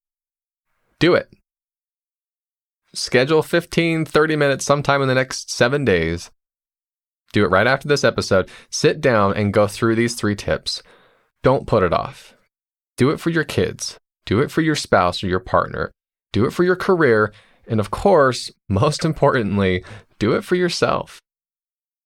Do 0.99 1.15
it. 1.15 1.33
Schedule 2.93 3.43
15, 3.43 4.05
30 4.05 4.37
minutes 4.37 4.65
sometime 4.65 5.03
in 5.03 5.09
the 5.09 5.15
next 5.15 5.51
seven 5.51 5.85
days 5.85 6.31
do 7.33 7.45
it 7.45 7.51
right 7.51 7.67
after 7.67 7.89
this 7.89 8.05
episode. 8.05 8.49
Sit 8.71 9.01
down 9.01 9.35
and 9.37 9.53
go 9.53 9.67
through 9.67 9.95
these 9.95 10.15
three 10.15 10.35
tips. 10.35 10.83
Don't 11.43 11.67
put 11.67 11.83
it 11.83 11.93
off. 11.93 12.35
Do 12.97 13.11
it 13.11 13.21
for 13.21 13.31
your 13.31 13.45
kids. 13.45 13.99
Do 14.27 14.41
it 14.41 14.51
for 14.51 14.61
your 14.61 14.75
spouse 14.75 15.23
or 15.23 15.29
your 15.29 15.41
partner. 15.41 15.91
Do 16.33 16.45
it 16.45 16.53
for 16.53 16.65
your 16.65 16.77
career. 16.77 17.33
And 17.67 17.81
of 17.81 17.91
course, 17.91 18.51
most 18.69 19.05
importantly, 19.05 19.85
do 20.19 20.33
it 20.33 20.45
for 20.45 20.57
yourself. 20.57 21.21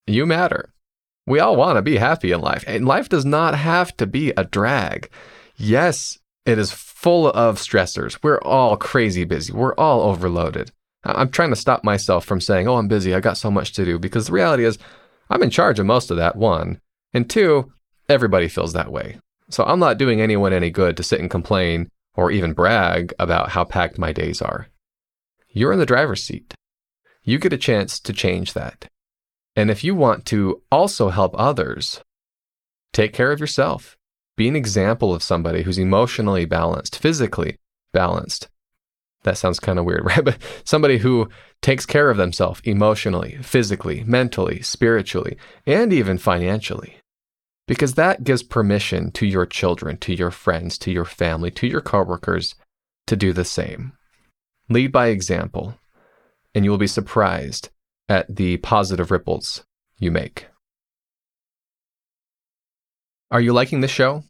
You 0.06 0.26
matter. 0.26 0.70
We 1.26 1.40
all 1.40 1.56
want 1.56 1.76
to 1.76 1.82
be 1.82 1.96
happy 1.96 2.32
in 2.32 2.42
life, 2.42 2.64
and 2.66 2.84
life 2.84 3.08
does 3.08 3.24
not 3.24 3.54
have 3.54 3.96
to 3.96 4.06
be 4.06 4.30
a 4.36 4.44
drag. 4.44 5.08
Yes, 5.56 6.18
it 6.44 6.58
is 6.58 6.70
full 7.04 7.26
of 7.32 7.58
stressors. 7.58 8.18
We're 8.22 8.40
all 8.40 8.78
crazy 8.78 9.24
busy. 9.24 9.52
We're 9.52 9.74
all 9.74 10.00
overloaded. 10.00 10.72
I'm 11.04 11.28
trying 11.28 11.50
to 11.50 11.56
stop 11.56 11.84
myself 11.84 12.24
from 12.24 12.40
saying, 12.40 12.66
oh, 12.66 12.76
I'm 12.76 12.88
busy. 12.88 13.14
I 13.14 13.20
got 13.20 13.36
so 13.36 13.50
much 13.50 13.74
to 13.74 13.84
do. 13.84 13.98
Because 13.98 14.28
the 14.28 14.32
reality 14.32 14.64
is, 14.64 14.78
I'm 15.28 15.42
in 15.42 15.50
charge 15.50 15.78
of 15.78 15.84
most 15.84 16.10
of 16.10 16.16
that, 16.16 16.34
one. 16.34 16.80
And 17.12 17.28
two, 17.28 17.70
everybody 18.08 18.48
feels 18.48 18.72
that 18.72 18.90
way. 18.90 19.18
So 19.50 19.64
I'm 19.64 19.80
not 19.80 19.98
doing 19.98 20.22
anyone 20.22 20.54
any 20.54 20.70
good 20.70 20.96
to 20.96 21.02
sit 21.02 21.20
and 21.20 21.30
complain 21.30 21.90
or 22.14 22.30
even 22.30 22.54
brag 22.54 23.12
about 23.18 23.50
how 23.50 23.64
packed 23.64 23.98
my 23.98 24.14
days 24.14 24.40
are. 24.40 24.68
You're 25.50 25.74
in 25.74 25.80
the 25.80 25.84
driver's 25.84 26.22
seat. 26.22 26.54
You 27.22 27.38
get 27.38 27.52
a 27.52 27.58
chance 27.58 28.00
to 28.00 28.14
change 28.14 28.54
that. 28.54 28.88
And 29.54 29.70
if 29.70 29.84
you 29.84 29.94
want 29.94 30.24
to 30.26 30.62
also 30.72 31.10
help 31.10 31.34
others, 31.36 32.00
take 32.94 33.12
care 33.12 33.30
of 33.30 33.40
yourself. 33.40 33.98
Be 34.36 34.48
an 34.48 34.56
example 34.56 35.14
of 35.14 35.22
somebody 35.22 35.62
who's 35.62 35.78
emotionally 35.78 36.44
balanced, 36.44 36.98
physically 36.98 37.56
balanced, 37.92 38.48
that 39.24 39.38
sounds 39.38 39.58
kind 39.58 39.78
of 39.78 39.84
weird, 39.84 40.04
right? 40.06 40.24
But 40.24 40.38
somebody 40.64 40.98
who 40.98 41.28
takes 41.60 41.84
care 41.84 42.10
of 42.10 42.16
themselves 42.16 42.60
emotionally, 42.64 43.38
physically, 43.42 44.04
mentally, 44.06 44.62
spiritually, 44.62 45.36
and 45.66 45.92
even 45.92 46.18
financially. 46.18 46.96
Because 47.66 47.94
that 47.94 48.24
gives 48.24 48.42
permission 48.42 49.10
to 49.12 49.26
your 49.26 49.46
children, 49.46 49.96
to 49.98 50.14
your 50.14 50.30
friends, 50.30 50.76
to 50.78 50.92
your 50.92 51.06
family, 51.06 51.50
to 51.52 51.66
your 51.66 51.80
coworkers 51.80 52.54
to 53.06 53.16
do 53.16 53.32
the 53.32 53.44
same. 53.44 53.92
Lead 54.68 54.92
by 54.92 55.06
example, 55.06 55.74
and 56.54 56.64
you 56.64 56.70
will 56.70 56.78
be 56.78 56.86
surprised 56.86 57.70
at 58.08 58.34
the 58.34 58.58
positive 58.58 59.10
ripples 59.10 59.64
you 59.98 60.10
make. 60.10 60.48
Are 63.34 63.40
you 63.40 63.52
liking 63.52 63.80
this 63.80 63.90
show? 63.90 64.22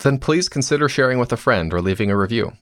then 0.00 0.18
please 0.18 0.48
consider 0.48 0.88
sharing 0.88 1.18
with 1.18 1.32
a 1.32 1.36
friend 1.36 1.72
or 1.72 1.80
leaving 1.80 2.10
a 2.10 2.16
review. 2.16 2.52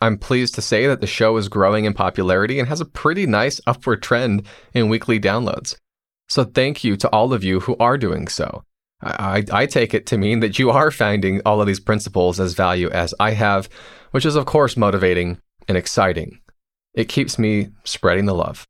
I'm 0.00 0.16
pleased 0.16 0.54
to 0.54 0.62
say 0.62 0.86
that 0.86 1.02
the 1.02 1.06
show 1.06 1.36
is 1.36 1.48
growing 1.48 1.84
in 1.84 1.92
popularity 1.92 2.58
and 2.58 2.68
has 2.68 2.80
a 2.80 2.86
pretty 2.86 3.26
nice 3.26 3.60
upward 3.66 4.02
trend 4.02 4.46
in 4.72 4.88
weekly 4.88 5.20
downloads. 5.20 5.76
So 6.28 6.44
thank 6.44 6.82
you 6.82 6.96
to 6.96 7.08
all 7.10 7.34
of 7.34 7.44
you 7.44 7.60
who 7.60 7.76
are 7.78 7.98
doing 7.98 8.28
so. 8.28 8.64
I, 9.02 9.44
I, 9.52 9.66
take 9.66 9.94
it 9.94 10.06
to 10.06 10.18
mean 10.18 10.40
that 10.40 10.58
you 10.58 10.70
are 10.70 10.90
finding 10.90 11.40
all 11.44 11.60
of 11.60 11.66
these 11.66 11.80
principles 11.80 12.38
as 12.38 12.52
value 12.54 12.90
as 12.90 13.14
I 13.18 13.32
have, 13.32 13.68
which 14.10 14.26
is, 14.26 14.36
of 14.36 14.44
course, 14.44 14.76
motivating 14.76 15.38
and 15.68 15.76
exciting. 15.76 16.40
It 16.94 17.08
keeps 17.08 17.38
me 17.38 17.70
spreading 17.84 18.26
the 18.26 18.34
love. 18.34 18.66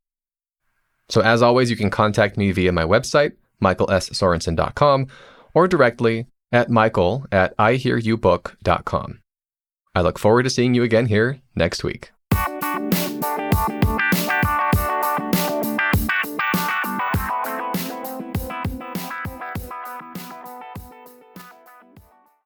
So, 1.08 1.20
as 1.20 1.42
always, 1.42 1.68
you 1.70 1.76
can 1.76 1.90
contact 1.90 2.36
me 2.36 2.52
via 2.52 2.70
my 2.70 2.84
website, 2.84 3.32
michaelssorensen.com, 3.60 5.08
or 5.54 5.68
directly 5.68 6.26
at 6.52 6.70
michael 6.70 7.26
at 7.30 7.56
ihearyoubook.com. 7.56 9.20
I 9.94 10.00
look 10.00 10.18
forward 10.18 10.44
to 10.44 10.50
seeing 10.50 10.74
you 10.74 10.82
again 10.82 11.06
here 11.06 11.40
next 11.54 11.82
week. 11.82 12.12